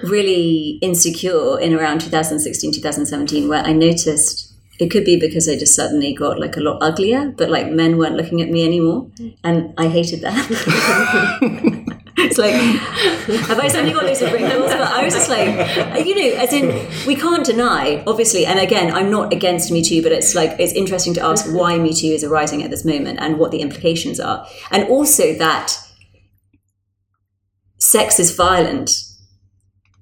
[0.03, 5.75] really insecure in around 2016, 2017, where I noticed it could be because I just
[5.75, 9.07] suddenly got like a lot uglier, but like men weren't looking at me anymore.
[9.19, 9.37] Mm.
[9.43, 10.49] And I hated that.
[12.17, 14.71] it's like, have I suddenly got loads of wrinkles?
[14.71, 18.91] But I was just like, you know, as in, we can't deny, obviously, and again,
[18.93, 22.07] I'm not against Me Too, but it's like, it's interesting to ask why Me Too
[22.07, 24.47] is arising at this moment and what the implications are.
[24.71, 25.77] And also that
[27.77, 28.89] sex is violent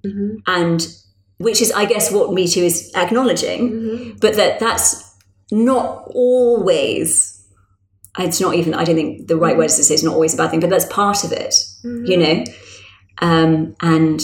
[0.05, 0.36] mm-hmm.
[0.47, 0.88] and
[1.41, 4.17] which is i guess what me too is acknowledging mm-hmm.
[4.19, 5.15] but that that's
[5.51, 7.45] not always
[8.19, 9.59] it's not even i don't think the right mm-hmm.
[9.59, 11.55] word is to say it's not always a bad thing but that's part of it
[11.83, 12.21] you mm-hmm.
[12.21, 12.43] know?
[13.23, 14.19] Um, and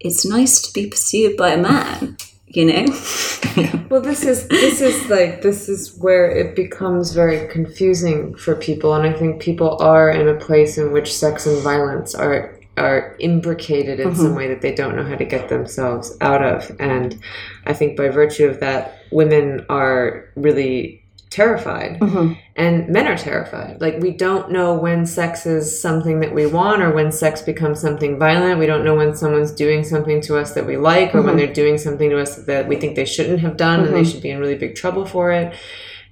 [0.00, 2.86] it's nice to be pursued by a man you know?
[3.90, 8.94] Well, this is this is like this is where it becomes very confusing for people,
[8.94, 13.16] and I think people are in a place in which sex and violence are are
[13.18, 14.36] imbricated in some mm-hmm.
[14.36, 17.20] way that they don't know how to get themselves out of, and
[17.66, 21.04] I think by virtue of that, women are really
[21.34, 21.98] terrified.
[21.98, 22.34] Mm-hmm.
[22.56, 23.80] And men are terrified.
[23.80, 27.80] Like we don't know when sex is something that we want or when sex becomes
[27.80, 28.60] something violent.
[28.60, 31.38] We don't know when someone's doing something to us that we like or when mm-hmm.
[31.38, 34.22] they're doing something to us that we think they shouldn't have done and they should
[34.22, 35.56] be in really big trouble for it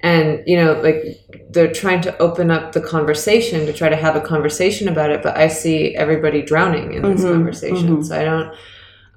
[0.02, 4.16] and you know like they're trying to open up the conversation to try to have
[4.16, 7.32] a conversation about it but i see everybody drowning in this mm-hmm.
[7.32, 7.88] conversation.
[7.88, 8.02] Mm-hmm.
[8.02, 8.54] So i don't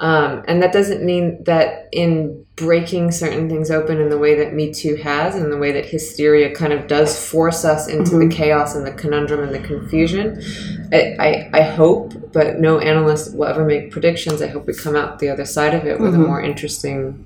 [0.01, 4.53] um, and that doesn't mean that in breaking certain things open in the way that
[4.53, 8.25] Me Too has, and the way that hysteria kind of does force us into the
[8.25, 8.29] mm-hmm.
[8.29, 10.41] chaos and the conundrum and the confusion,
[10.91, 14.41] I, I, I hope, but no analyst will ever make predictions.
[14.41, 17.25] I hope we come out the other side of it with a more interesting,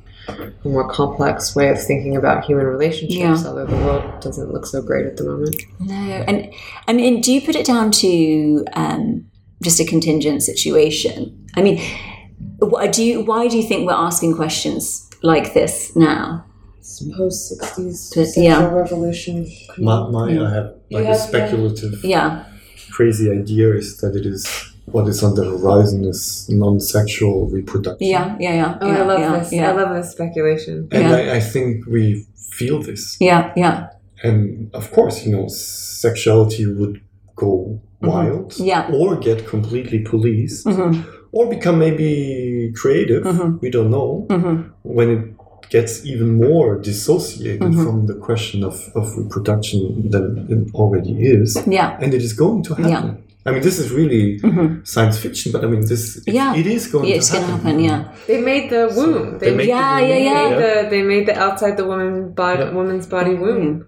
[0.63, 3.35] more complex way of thinking about human relationships, Yeah.
[3.47, 5.55] although the world doesn't look so great at the moment.
[5.79, 6.51] No, and
[6.87, 9.25] I mean, do you put it down to um,
[9.63, 11.47] just a contingent situation?
[11.55, 11.77] I mean,
[12.61, 13.21] wh- do you?
[13.23, 16.45] Why do you think we're asking questions like this now?
[17.17, 18.65] Post 60s But, yeah.
[18.73, 19.45] revolution.
[19.77, 22.45] My, my I have like have, a speculative, Yeah,
[22.91, 24.47] crazy idea is that it is
[24.93, 28.07] what is on the horizon is non-sexual reproduction.
[28.07, 28.77] yeah, yeah, yeah.
[28.81, 29.51] Oh, yeah, I love yeah, this.
[29.53, 30.87] Yeah, I love this speculation.
[30.91, 31.15] And Yeah.
[31.33, 32.25] I, I think we
[32.57, 33.17] feel this.
[33.19, 33.87] yeah, yeah,
[34.23, 37.01] And of course, you know, sexuality would
[37.35, 38.65] go wild Mm-hmm.
[38.65, 38.89] Yeah.
[38.99, 40.93] or get completely policed Mhm.
[41.31, 42.09] or become maybe
[42.81, 43.23] creative.
[43.23, 43.61] Mhm.
[43.63, 44.25] We don't know.
[44.29, 44.55] Mhm.
[44.97, 45.23] When it
[45.75, 47.83] gets even more dissociated Mm-hmm.
[47.83, 49.79] from the question of, of reproduction
[50.13, 51.49] than it already is.
[51.67, 51.97] yeah.
[52.01, 53.17] And it is going to happen.
[53.45, 53.51] Yeah.
[53.51, 54.85] I mean, this is really Mhm.
[54.85, 56.55] science fiction, but I mean, this it, Yeah.
[56.55, 57.77] it is going Yeah, to it's going happen.
[57.77, 57.83] to happen.
[57.83, 59.39] Yeah, They made the womb.
[59.39, 60.81] They They, make Yeah, the yeah, woman- yeah.
[60.83, 62.73] the they made the outside the woman body Yeah.
[62.73, 63.85] woman's body womb.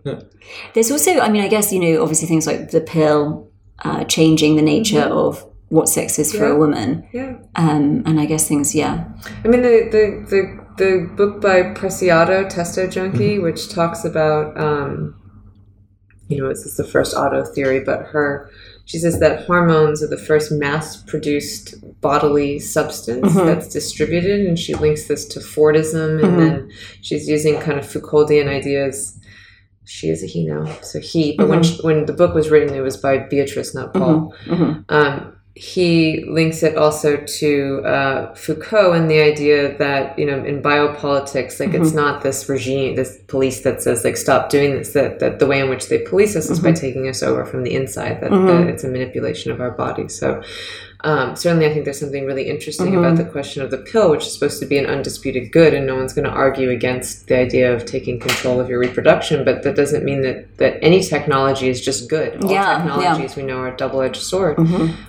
[0.73, 1.11] there's also.
[1.19, 3.47] I mean, I guess you know, obviously things like the pill
[3.83, 7.33] uh, changing the nature of what sex is for a woman, Yeah.
[7.55, 8.73] um, and I guess things.
[8.75, 9.03] Yeah,
[9.43, 10.41] I mean the the the,
[10.77, 15.15] the book by Preciado, Testo Junkie, which talks about um,
[16.29, 18.49] you know, this is the first auto theory, but her
[18.85, 23.45] she says that hormones are the first mass produced bodily substance mm-hmm.
[23.45, 26.39] that's distributed and she links this to Fordism and mm-hmm.
[26.39, 26.71] then
[27.01, 29.17] she's using kind of Foucauldian ideas.
[29.85, 31.35] She is a he now, so he.
[31.35, 31.75] But when mm-hmm.
[31.75, 34.33] she, when the book was written, it was by Beatrice, not Paul.
[34.89, 40.61] Um, he links it also to uh, Foucault and the idea that you know in
[40.61, 41.97] biopolitics, like it's mm-hmm.
[41.97, 44.93] not this regime, this police that says like stop doing this.
[44.93, 46.79] That that the way in which they police us is by mm-hmm.
[46.79, 48.21] taking us over from the inside.
[48.21, 48.69] That, that mm-hmm.
[48.69, 50.17] it's a manipulation of our bodies.
[50.17, 50.41] So.
[51.03, 54.25] Um, certainly, I think there's something really interesting about the question of the pill, which
[54.25, 57.37] is supposed to be an undisputed good, and no one's going to argue against the
[57.37, 59.43] idea of taking control of your reproduction.
[59.43, 62.43] But that doesn't mean that, that any technology is just good.
[62.43, 62.77] All Yeah, yeah.
[62.77, 64.59] technologies we know are a double-edged sword.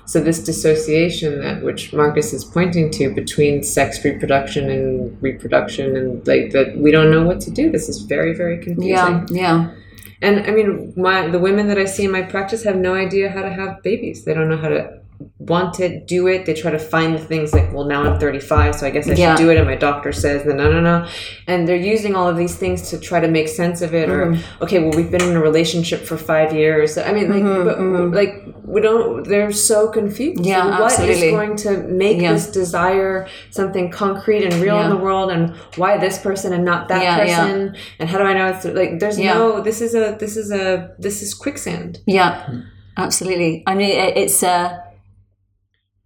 [0.07, 6.27] So this dissociation that which Marcus is pointing to between sex reproduction and reproduction, and
[6.27, 7.71] like that we don't know what to do.
[7.71, 8.91] This is very, very confusing.
[8.91, 9.75] yeah, yeah.
[10.23, 13.29] And I mean, my the women that I see in my practice have no idea
[13.31, 14.25] how to have babies.
[14.25, 15.02] They don't know how to
[15.39, 16.47] want it, do it.
[16.47, 19.13] They try to find the things like, well, now I'm 35, so I guess I
[19.15, 19.35] Yeah.
[19.37, 19.57] should do it.
[19.59, 21.07] And my doctor says, no, no, no, no.
[21.47, 24.09] And they're using all of these things to try to make sense of it.
[24.09, 26.97] Or, okay, well, we've been in a relationship for five years.
[26.99, 30.45] I mean, like, but, like we don't, they're so confused.
[30.47, 31.31] Yeah, what is absolutely.
[31.31, 32.33] going to make Yeah.
[32.33, 35.31] this desire something concrete and real in the world?
[35.31, 37.45] And why this person and not that Yeah, yeah.
[37.45, 37.77] person?
[37.99, 39.35] And how do I know it's like, there's Yeah.
[39.35, 41.99] no, this is a, this is a, this is quicksand.
[42.07, 42.49] Yeah,
[42.97, 43.63] absolutely.
[43.67, 44.79] I mean, it, it's uh,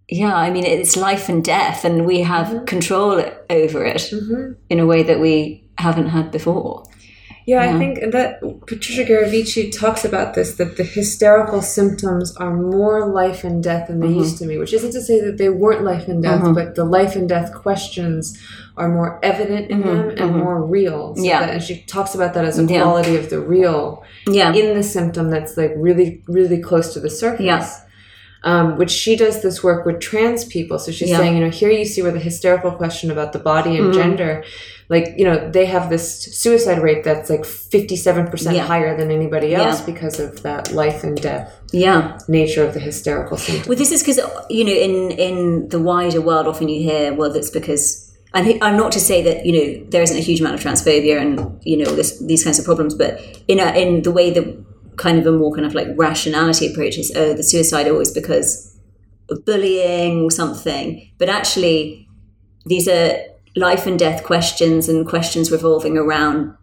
[0.09, 0.35] yeah.
[0.35, 4.13] I mean, it's life and death, and we have control over it
[4.71, 6.85] in a way that we haven't had before.
[7.45, 7.77] Yeah, Yeah.
[7.77, 13.45] I think that Patricia Gherovici talks about this that the hysterical symptoms are more life
[13.45, 14.19] and death than they Mm-hmm.
[14.19, 16.85] used to be, which isn't to say that they weren't life and death, but the
[16.85, 18.37] life and death questions
[18.77, 21.15] are more evident in them and more real.
[21.15, 21.25] So Mm-hmm.
[21.25, 21.41] Yeah.
[21.41, 22.83] that- and she talks about that as a Yeah.
[22.83, 27.11] quality of the real Yeah, in the symptom that's like really, really close to the
[27.11, 27.47] surface.
[27.47, 27.65] Yeah.
[28.45, 30.79] Um, which she does this work with trans people.
[30.79, 31.17] So she's Yeah.
[31.17, 31.23] Mm-hmm.
[31.25, 34.45] saying, you know, here you see where the hysterical question about the body and gender,
[34.89, 36.07] like, you know, they have this
[36.43, 38.65] suicide rate that's like 57% Yeah.
[38.67, 39.87] higher than anybody else Yeah.
[39.87, 42.19] because of that life and death yeah.
[42.29, 43.69] nature of the hysterical symptom.
[43.69, 47.33] Well, this is because you know, in in the wider world, often you hear, well,
[47.33, 48.03] that's because.
[48.35, 51.17] And I'm not to say that you know there isn't a huge amount of transphobia
[51.25, 53.13] and you know this, these kinds of problems, but
[53.49, 54.45] in a, in the way that
[54.97, 58.77] kind of a more kind of like rationality approach is, oh, the suicidal is because
[59.31, 61.11] of bullying or something.
[61.19, 62.09] But actually,
[62.65, 63.19] these are
[63.55, 66.55] life and death questions and questions revolving around.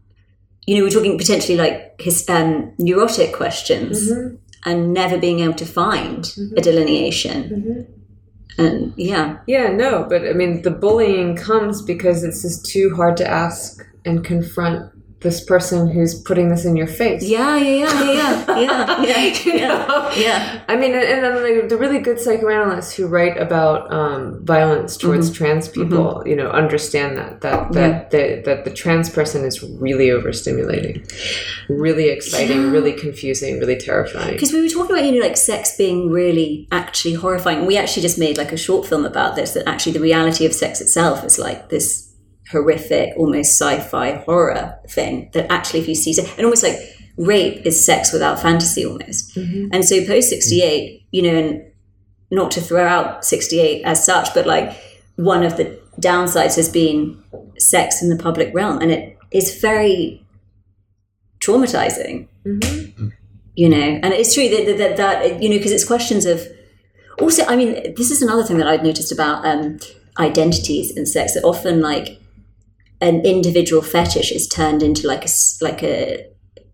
[0.66, 4.36] You know, we're talking potentially like his um, neurotic questions mm-hmm.
[4.66, 6.58] and never being able to find mm-hmm.
[6.58, 7.44] a delineation.
[7.44, 8.62] Mm-hmm.
[8.62, 13.18] And yeah, Yeah, no, but I mean, the bullying comes because it's just too hard
[13.18, 14.93] to ask and confront
[15.24, 17.24] this person who's putting this in your face.
[17.24, 20.62] yeah, yeah, yeah, yeah, yeah, yeah, yeah, yeah.
[20.68, 25.24] I mean, and, and then the really good psychoanalysts who write about um, violence towards
[25.24, 25.34] Mm-hmm.
[25.44, 30.08] trans people, you know, understand that that that, that that the trans person is really
[30.08, 31.02] overstimulating,
[31.70, 34.34] really exciting, really confusing, really terrifying.
[34.34, 37.66] Because we were talking about, you know, like sex being really actually horrifying.
[37.66, 40.54] We actually just made like a short film about this that actually the reality of
[40.54, 42.03] sex itself is like this
[42.54, 46.78] horrific, almost sci fi horror thing that actually, if you see, and almost like
[47.18, 49.36] rape is sex without fantasy almost.
[49.74, 51.72] And so post 68, you know, and
[52.32, 54.78] not to throw out 68 as such, but like
[55.18, 57.22] one of the downsides has been
[57.58, 58.80] sex in the public realm.
[58.80, 60.24] And it is very
[61.44, 62.28] traumatizing
[63.56, 66.48] you know and it's true that that, that, that you know because it's questions of
[67.20, 69.78] also i mean this is another thing that i'd noticed about um
[70.20, 72.20] identities in sex that often like
[73.04, 75.30] an individual fetish is turned into like a
[75.62, 76.26] like a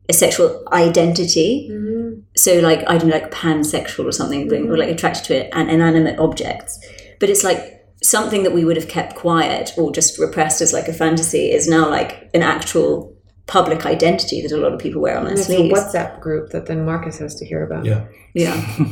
[0.07, 1.69] a sexual identity.
[1.71, 2.21] Mm-hmm.
[2.36, 4.93] So like i don't know like pansexual or something or like mm-hmm.
[4.93, 6.80] attracted to it and inanimate objects.
[7.19, 10.88] But it's like something that we would have kept quiet or just repressed as like
[10.88, 13.13] a fantasy is now like an actual
[13.50, 16.68] public identity that a lot of people wear on their It's a WhatsApp group that
[16.68, 17.84] then Marcus has to hear about.
[17.84, 18.06] Yeah.
[18.34, 18.54] yeah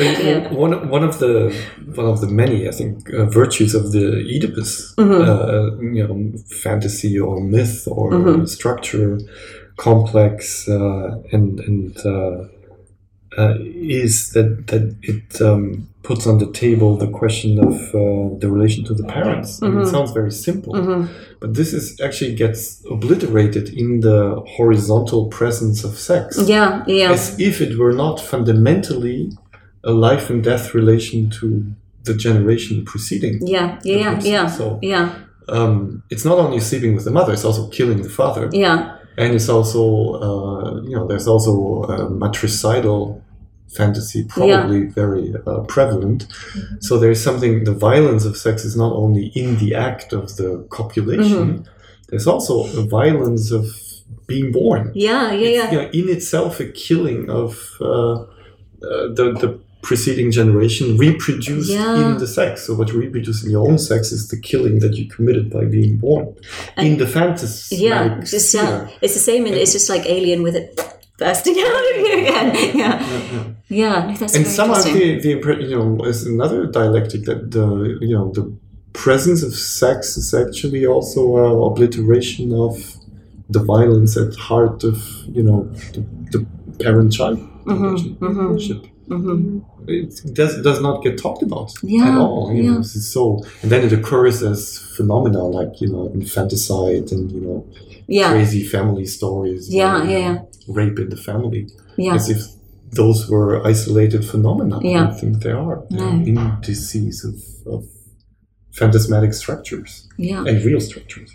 [0.00, 0.52] Yeah.
[0.52, 1.54] One one of the
[1.94, 4.04] one of the many, I think, uh, virtues of the
[4.34, 5.22] Oedipus, Mm-hmm.
[5.30, 5.66] uh,
[5.96, 9.18] you know, fantasy or myth or structure,
[9.76, 11.96] complex, uh, and and
[13.38, 18.48] uh, is that that it um, puts on the table the question of uh, the
[18.50, 19.62] relation to the parents.
[19.62, 19.76] I Mm-hmm.
[19.78, 20.72] mean, it sounds very simple,
[21.40, 27.38] but this is actually gets obliterated in the horizontal presence of sex yeah yeah as
[27.38, 29.30] if it were not fundamentally
[29.84, 31.46] a life and death relation to
[32.04, 33.46] the generation preceding.
[33.46, 35.08] yeah yeah yeah yeah So- yeah
[35.58, 38.78] Um, it's not only sleeping with the mother; it's also killing the father, yeah
[39.20, 39.82] and it's also
[40.26, 43.22] uh, you know there's also uh, matricidal
[43.68, 46.26] fantasy probably very uh, prevalent.
[46.28, 46.76] Mm-hmm.
[46.80, 47.64] So there's something.
[47.64, 51.62] The violence of sex is not only in the act of the copulation.
[51.62, 51.62] Mm-hmm.
[52.08, 53.66] There's also a violence of
[54.26, 58.26] being born yeah yeah yeah you know, in itself a killing of uh, uh,
[58.80, 62.10] the the preceding generation reproduced Yeah.
[62.12, 62.66] in the sex.
[62.66, 65.64] So what you reproduce in your own sex is the killing that you committed by
[65.64, 66.34] being born
[66.76, 67.76] in the fantasy.
[67.76, 70.68] yeah just uh, it's the same and it's just like alien with it
[71.18, 72.94] bursting out of you again yeah
[73.68, 75.20] yeah no, that's and somehow interesting.
[75.22, 77.66] the, the you know is another dialectic that the
[78.00, 78.44] you know the
[78.92, 81.22] presence of sex is actually also
[81.70, 82.74] obliteration of
[83.48, 84.96] the violence at heart of
[85.36, 85.60] you know
[85.94, 86.00] the,
[86.32, 86.40] the
[86.84, 88.89] parent-child Mm-hmm, relationship.
[89.10, 89.58] Mm-hmm.
[89.88, 92.52] It does does not get talked about Yeah, at all.
[92.54, 92.78] You know, yeah.
[92.78, 93.22] this is so,
[93.62, 97.66] and then it occurs as phenomena like you know infanticide and you know
[98.06, 99.62] yeah crazy family stories.
[99.80, 100.38] yeah or, yeah yeah
[100.68, 101.62] rape in the family
[101.96, 102.40] yeah as if
[102.92, 104.78] those were isolated phenomena.
[104.78, 105.04] I Yeah.
[105.04, 105.76] don't think they are.
[105.90, 106.50] They're No.
[106.60, 107.36] indices of,
[107.74, 107.84] of
[108.72, 110.44] phantasmatic structures Yeah.
[110.48, 111.30] and real structures.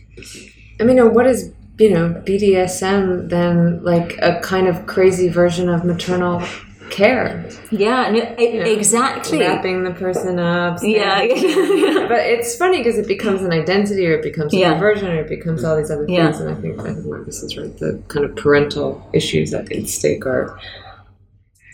[0.79, 5.83] I mean, what is you know BDSM then like a kind of crazy version of
[5.83, 6.41] maternal
[6.89, 9.39] care, Yeah, no, e- exactly.
[9.39, 10.79] wrapping the person up.
[10.81, 12.07] Yeah, yeah.
[12.07, 14.73] but it's funny because it becomes an identity, or it becomes a Yeah.
[14.73, 16.31] perversion, or it becomes all these other Yeah.
[16.31, 16.41] things.
[16.41, 17.75] And I think I think Marcus is right.
[17.77, 20.57] The kind of parental issues at stake are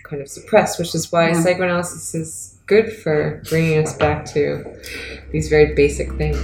[0.03, 1.41] kind of suppressed, which is why Yeah.
[1.41, 4.63] psychoanalysis is good for bringing us back to
[5.31, 6.37] these very basic things.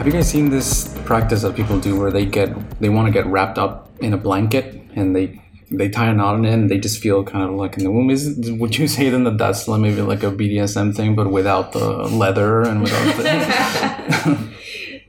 [0.00, 2.48] Have you guys seen this practice that people do where they get
[2.80, 5.38] they want to get wrapped up in a blanket and they
[5.70, 7.90] they tie a knot in it and they just feel kind of like in the
[7.90, 8.08] womb?
[8.10, 11.72] Is would you say then that that's like maybe like a BDSM thing but without
[11.72, 11.86] the
[12.22, 14.50] leather and without the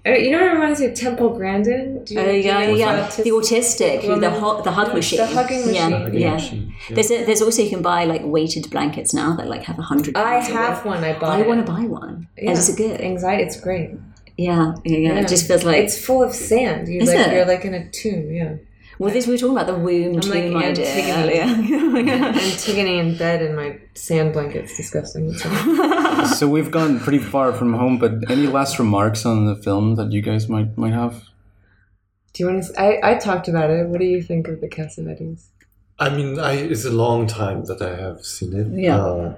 [0.04, 2.04] Uh, You know what reminds me of Temple Grandin?
[2.06, 3.08] Do you, Oh do you yeah, know yeah.
[3.08, 4.40] autistic The autistic, who- the woman?
[4.42, 5.76] ho- the hug The- machine, The hugging machine.
[5.76, 6.34] Yeah, Hugging yeah.
[6.34, 6.96] machine, yeah.
[6.96, 9.84] There's a, there's also you can buy like weighted blankets now that like have a
[9.84, 10.18] hundred.
[10.18, 10.86] I have weight.
[10.92, 11.04] one.
[11.04, 11.40] I bought.
[11.40, 12.28] I want to buy one.
[12.36, 12.50] Yeah.
[12.52, 13.00] Is it good?
[13.00, 13.44] Anxiety.
[13.44, 13.92] It's great.
[14.38, 15.20] Yeah, yeah, yeah.
[15.20, 15.78] It just feels like.
[15.84, 16.88] it's full of sand.
[16.88, 17.34] You Is like it?
[17.34, 18.32] you're like in a tomb.
[18.32, 18.56] Yeah.
[19.00, 21.82] well, this we were talking about the womb I'm like tomb idea Antigone.
[22.02, 22.14] earlier.
[22.26, 25.34] Antigone in bed in my sand blanket's disgusting.
[26.38, 30.12] So we've gone pretty far from home, but any last remarks on the film that
[30.12, 31.24] you guys might might have?
[32.34, 32.80] do you want to?
[32.80, 33.88] I I talked about it.
[33.90, 35.48] What do you think of the Cassavetes?
[36.00, 38.68] I mean, I, it's a long time that I have seen it.
[38.80, 38.98] Yeah.
[39.04, 39.36] Uh,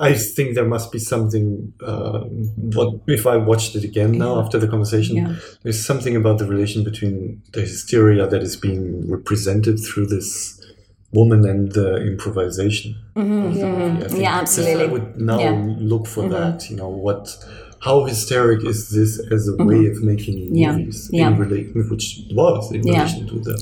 [0.00, 1.72] I think there must be something.
[1.84, 2.20] Uh,
[2.76, 5.16] what if I watched it again now after the conversation?
[5.16, 5.34] Yeah.
[5.62, 10.58] There's something about the relation between the hysteria that is being represented through this
[11.12, 12.96] woman and the improvisation.
[13.14, 13.62] of the movie.
[13.62, 14.20] I think Mm-hmm.
[14.22, 14.84] Yeah, absolutely.
[14.84, 15.52] I would now Yeah.
[15.52, 15.82] Mm-hmm.
[15.92, 16.70] look for that.
[16.70, 17.36] You know what?
[17.80, 20.54] How hysteric is this as a way of making Mm-hmm.
[20.54, 20.72] Yeah.
[20.76, 21.28] movies Yeah.
[21.30, 22.92] in relation, which was in Yeah.
[23.02, 23.56] relation to the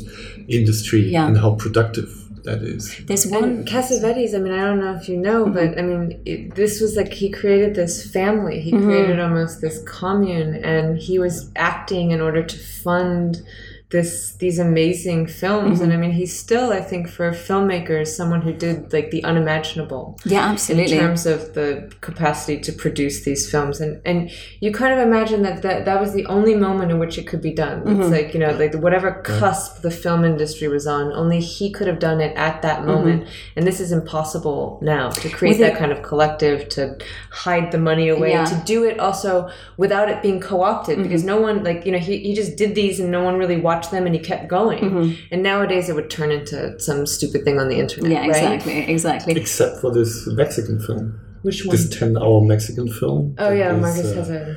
[0.48, 1.26] industry Yeah.
[1.26, 2.08] and how productive
[2.44, 2.96] that is.
[3.06, 3.44] There's one.
[3.44, 5.54] And Cassavetes, I mean, I don't know if you know, Mm-hmm.
[5.54, 8.60] but I mean, it, this was like he created this family.
[8.60, 8.84] He Mm-hmm.
[8.86, 13.42] created almost this commune, and he was acting in order to fund
[13.90, 15.74] this these amazing films.
[15.74, 15.84] Mm-hmm.
[15.84, 20.16] And I mean, he's still, I think, for filmmakers, someone who did like the unimaginable
[20.24, 24.30] Yeah, absolutely in terms of the capacity to produce these films and and
[24.60, 27.42] you kind of imagine that that, that was the only moment in which it could
[27.42, 28.00] be done Mm-hmm.
[28.02, 31.86] it's like you know like whatever cusp the film industry was on only he could
[31.86, 33.26] have done it at that moment
[33.56, 35.48] and this is impossible now to create Mm-hmm.
[35.50, 36.96] With that it- kind of collective to
[37.30, 38.44] hide the money away Yeah.
[38.44, 41.02] to do it also without it being co-opted Mm-hmm.
[41.04, 43.56] because no one like you know he, he just did these and no one really
[43.68, 45.12] watched them and he kept going Mm-hmm.
[45.32, 48.28] and nowadays it would turn into some stupid thing on the internet Yeah, right?
[48.28, 49.32] exactly, exactly.
[49.40, 51.74] Except for this Mexican film, which one?
[51.74, 53.34] this ten-hour Mexican film.
[53.38, 54.56] Oh yeah, that is, Marcus uh, has a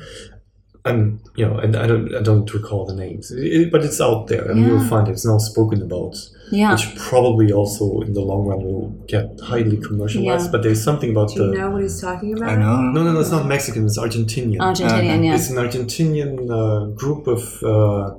[0.86, 4.26] I'm, you know, and I don't, I don't recall the names, It- but it's out
[4.26, 4.66] there, and Yeah.
[4.66, 5.12] you'll find it.
[5.12, 6.14] it's now spoken about,
[6.52, 6.72] Yeah.
[6.72, 10.44] which probably also in the long run will get highly commercialized.
[10.46, 10.52] Yeah.
[10.52, 12.50] But there's something about Do you the know what he's talking about?
[12.50, 12.76] I know.
[12.94, 13.86] no, no, no, it's not Mexican.
[13.86, 14.58] It's Argentinian.
[14.58, 15.34] Argentinian, yeah.
[15.36, 18.10] It's an Argentinian uh, group of uh,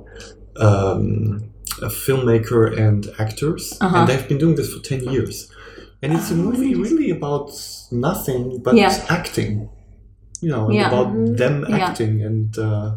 [0.58, 1.50] um,
[1.82, 3.96] a filmmaker and actors, Uh-huh.
[3.98, 5.50] and they've been doing this for ten years.
[6.02, 7.50] And it's a movie really about
[7.90, 8.94] nothing but Yeah.
[9.08, 9.68] acting,
[10.40, 10.88] you know, and Yeah.
[10.88, 11.76] about them Yeah.
[11.88, 12.96] acting, and uh,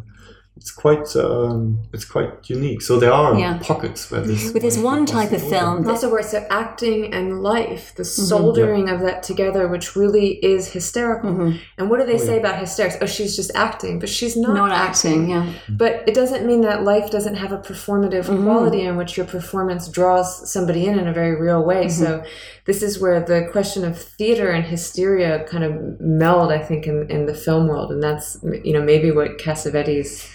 [0.60, 2.82] it's quite um, it's quite unique.
[2.82, 3.58] So there are Yeah.
[3.72, 4.52] pockets where this.
[4.52, 6.34] But there's one type of film And that also where it's
[6.64, 8.24] acting and life, the mm-hmm.
[8.32, 11.32] soldering of that together, which really is hysterical.
[11.32, 11.58] Mm-hmm.
[11.78, 12.98] And what do they oh, say about hysterics?
[13.02, 15.46] Oh, she's just acting, but she's not, not acting, yeah.
[15.70, 18.44] But it doesn't mean that life doesn't have a performative mm-hmm.
[18.44, 21.88] quality in which your performance draws somebody in in a very real way.
[21.88, 22.24] So
[22.66, 27.10] this is where the question of theater and hysteria kind of meld, I think, in,
[27.10, 27.92] in the film world.
[27.92, 30.30] And that's, you know, maybe what Cassavetes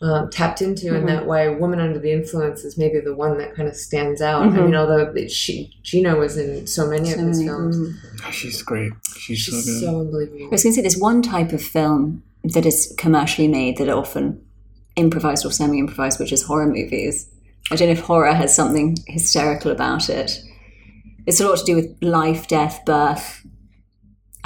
[0.00, 1.06] um, tapped into and mm-hmm.
[1.06, 4.42] that why Woman Under the Influence is maybe the one that kind of stands out.
[4.42, 4.74] I mean, mm-hmm.
[4.74, 7.76] although it- she, Gena was in so many of his films.
[7.76, 8.26] Mm-hmm.
[8.26, 8.92] Oh, she's great.
[9.16, 9.80] She's, so She's good.
[9.80, 10.46] so unbelievable.
[10.46, 13.88] I was going to say there's one type of film that is commercially made that
[13.88, 14.40] are often
[14.96, 17.28] improvised or semi-improvised, which is horror movies.
[17.70, 20.40] I don't know if horror has something hysterical about it.
[21.26, 23.44] It's a lot to do with life, death, birth.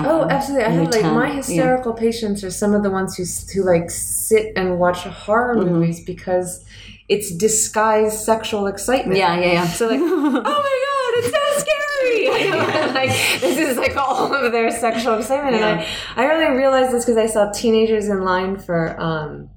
[0.07, 0.65] Oh, um, absolutely!
[0.67, 1.35] I have like my Yeah.
[1.37, 3.25] hysterical patients are some of the ones who
[3.55, 5.73] who like sit and watch horror Mm-hmm.
[5.75, 6.65] movies because
[7.09, 9.19] it's disguised sexual excitement.
[9.19, 9.67] Yeah, yeah, yeah.
[9.67, 11.79] So like, oh my god, it's so scary!
[12.53, 15.87] Know, like this is like all of their sexual excitement, and I
[16.17, 19.49] I only realized this because I saw teenagers in line for um,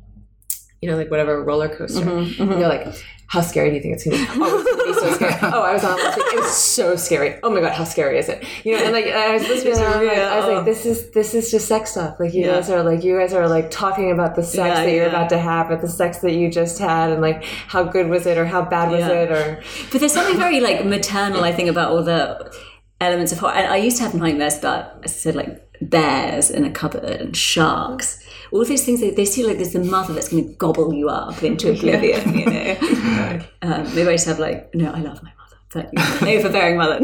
[0.82, 2.06] you know, like whatever roller coaster.
[2.06, 2.88] Mm-hmm, And they're like,
[3.28, 4.26] how scary do you think it's gonna be?
[4.30, 5.34] Oh, it's gonna be so scary.
[5.56, 6.26] Oh, I was on last week.
[6.34, 7.40] It was so scary.
[7.44, 8.44] Oh my god, how scary is it?
[8.64, 11.10] You know, and like I was listening to I'm like, I was like, this is
[11.12, 12.20] this is just sex stuff.
[12.20, 12.54] Like you Yeah.
[12.56, 15.10] guys are like you guys are like talking about the sex Yeah, that you're yeah.
[15.10, 18.26] about to have, or the sex that you just had, and like how good was
[18.26, 19.62] it or how bad was it or
[19.92, 22.54] But there's something very like maternal, I think, about all the
[23.02, 23.54] elements of horror.
[23.54, 27.04] And I used to have nightmares about, as I said, like bears in a cupboard
[27.22, 28.20] and sharks.
[28.56, 30.94] All of those things, they, they feel like there's the mother that's going to gobble
[30.94, 33.42] you up into oblivion, you know.
[33.64, 35.34] um, maybe I just have like, no, I love my
[35.76, 35.90] mother.
[35.94, 37.00] But you know, overbearing mother.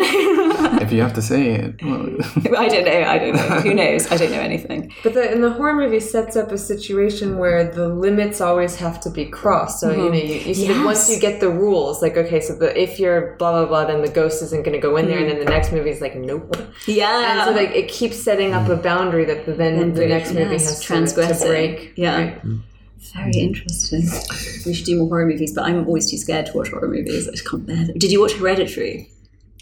[0.82, 2.02] If you have to say it, well,
[2.58, 3.04] I don't know.
[3.04, 3.62] I don't know.
[3.62, 4.12] Who knows?
[4.12, 4.94] I don't know anything.
[5.04, 9.00] But the, and the horror movie sets up a situation where the limits always have
[9.02, 9.80] to be crossed.
[9.80, 10.14] So you mm-hmm.
[10.14, 13.36] know, you, you see once you get the rules, like okay, so the, if you're
[13.38, 15.46] blah blah blah, then the ghost isn't going to go in there, and then the
[15.46, 15.50] mm.
[15.50, 16.56] next movie is like nope.
[16.88, 17.32] Yeah.
[17.32, 20.52] And so like it keeps setting up a boundary that the, then the next movie
[20.52, 21.94] Yes, has to, to break.
[21.96, 22.16] Yeah.
[22.16, 22.46] right?
[22.46, 22.62] Mm.
[23.14, 24.04] Very interesting.
[24.66, 27.28] We should do more horror movies, but I'm always too scared to watch horror movies.
[27.28, 27.98] I just can't bear them.
[27.98, 29.10] Did you watch Hereditary?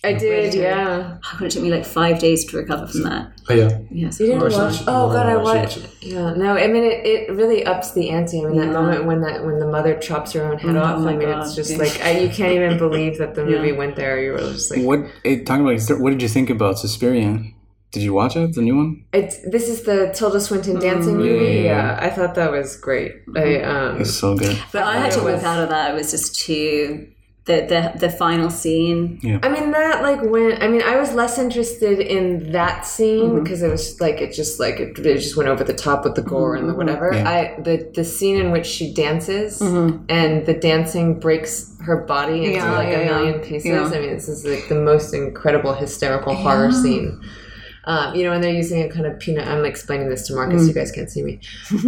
[0.02, 1.18] I did, yeah.
[1.26, 3.34] Oh, God, it took me like five days to recover from that.
[3.50, 3.80] Oh, yeah.
[3.92, 4.60] Yes, You didn't horrible.
[4.60, 4.82] watch?
[4.88, 5.78] Oh god, I I watched.
[5.78, 8.40] watched Yeah, no, I mean it, it really ups the ante.
[8.40, 8.72] I mean that Yeah.
[8.72, 11.00] moment when that when the mother chops her own head Oh off.
[11.06, 13.74] I mean God, it's just like I, you can't even believe that the movie Yeah.
[13.74, 14.22] went there.
[14.24, 16.00] You were just like, what eh, talking about?
[16.00, 17.44] What did you think about Suspiria?
[17.92, 19.04] Did you watch it, the new one?
[19.14, 21.30] It's, this is the Tilda Swinton dancing movie.
[21.46, 22.00] yeah, Yeah, yeah.
[22.02, 23.14] I thought that was great.
[23.36, 24.62] I um, It's so good.
[24.72, 25.92] But I had to walk out of that.
[25.92, 27.12] It was just too.
[27.46, 27.66] The,
[27.96, 29.20] the, the final scene.
[29.24, 29.40] Yeah.
[29.42, 33.44] I mean that like when I mean I was less interested in that scene Mm-hmm.
[33.44, 36.14] because it was like it just like it, it just went over the top with
[36.14, 37.12] the gore and the whatever.
[37.12, 37.28] Yeah.
[37.28, 42.60] I the the scene in which she dances and the dancing breaks her body into
[42.60, 42.68] Mm-hmm.
[42.72, 43.18] Yeah, like yeah, a yeah.
[43.18, 43.66] million pieces.
[43.66, 43.86] Yeah.
[43.86, 47.20] I mean this is like the most incredible hysterical horror scene.
[47.90, 49.48] Um, you know, and they're using a kind of peanut.
[49.48, 50.62] I'm explaining this to Marcus.
[50.62, 50.68] Mm.
[50.68, 51.40] You guys can't see me.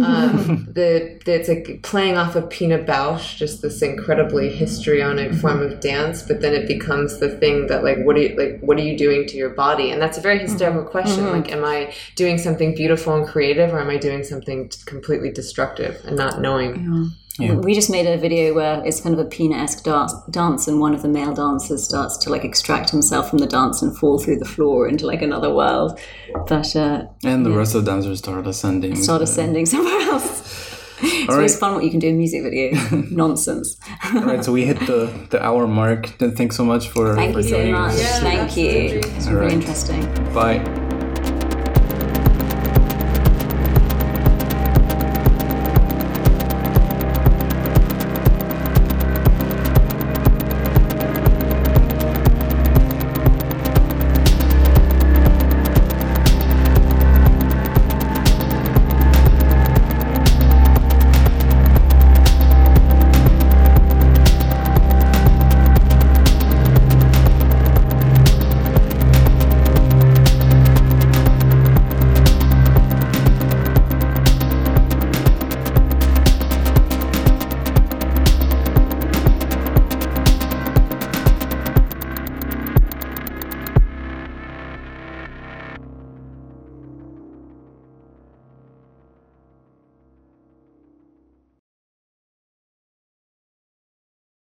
[0.04, 5.62] Um, the, the it's like playing off of Pina Bausch, just this incredibly histrionic form
[5.62, 6.22] of dance.
[6.22, 8.58] But then it becomes the thing that like, what are you like?
[8.62, 9.92] What are you doing to your body?
[9.92, 11.30] And that's a very hysterical question.
[11.30, 16.04] Like, am I doing something beautiful and creative, or am I doing something completely destructive
[16.04, 16.82] and not knowing?
[16.82, 17.21] Yeah.
[17.38, 20.94] We just made a video where it's kind of a Pina-esque dance, dance, and one
[20.94, 24.36] of the male dancers starts to like extract himself from the dance and fall through
[24.38, 25.98] the floor into like another world.
[26.46, 28.96] But uh, And the rest of the dancers start ascending.
[28.96, 30.70] start ascending somewhere else.
[31.04, 31.58] It's always right.
[31.60, 32.78] fun what you can do in music video.
[33.10, 33.76] Nonsense.
[34.14, 36.16] All right, so we hit the, the hour mark.
[36.18, 37.94] Then Thanks so much for, Thank for you so joining much.
[37.94, 38.20] us.
[38.20, 39.00] Thank you.
[39.16, 39.52] It's All really right.
[39.54, 40.02] interesting.
[40.32, 40.81] Bye.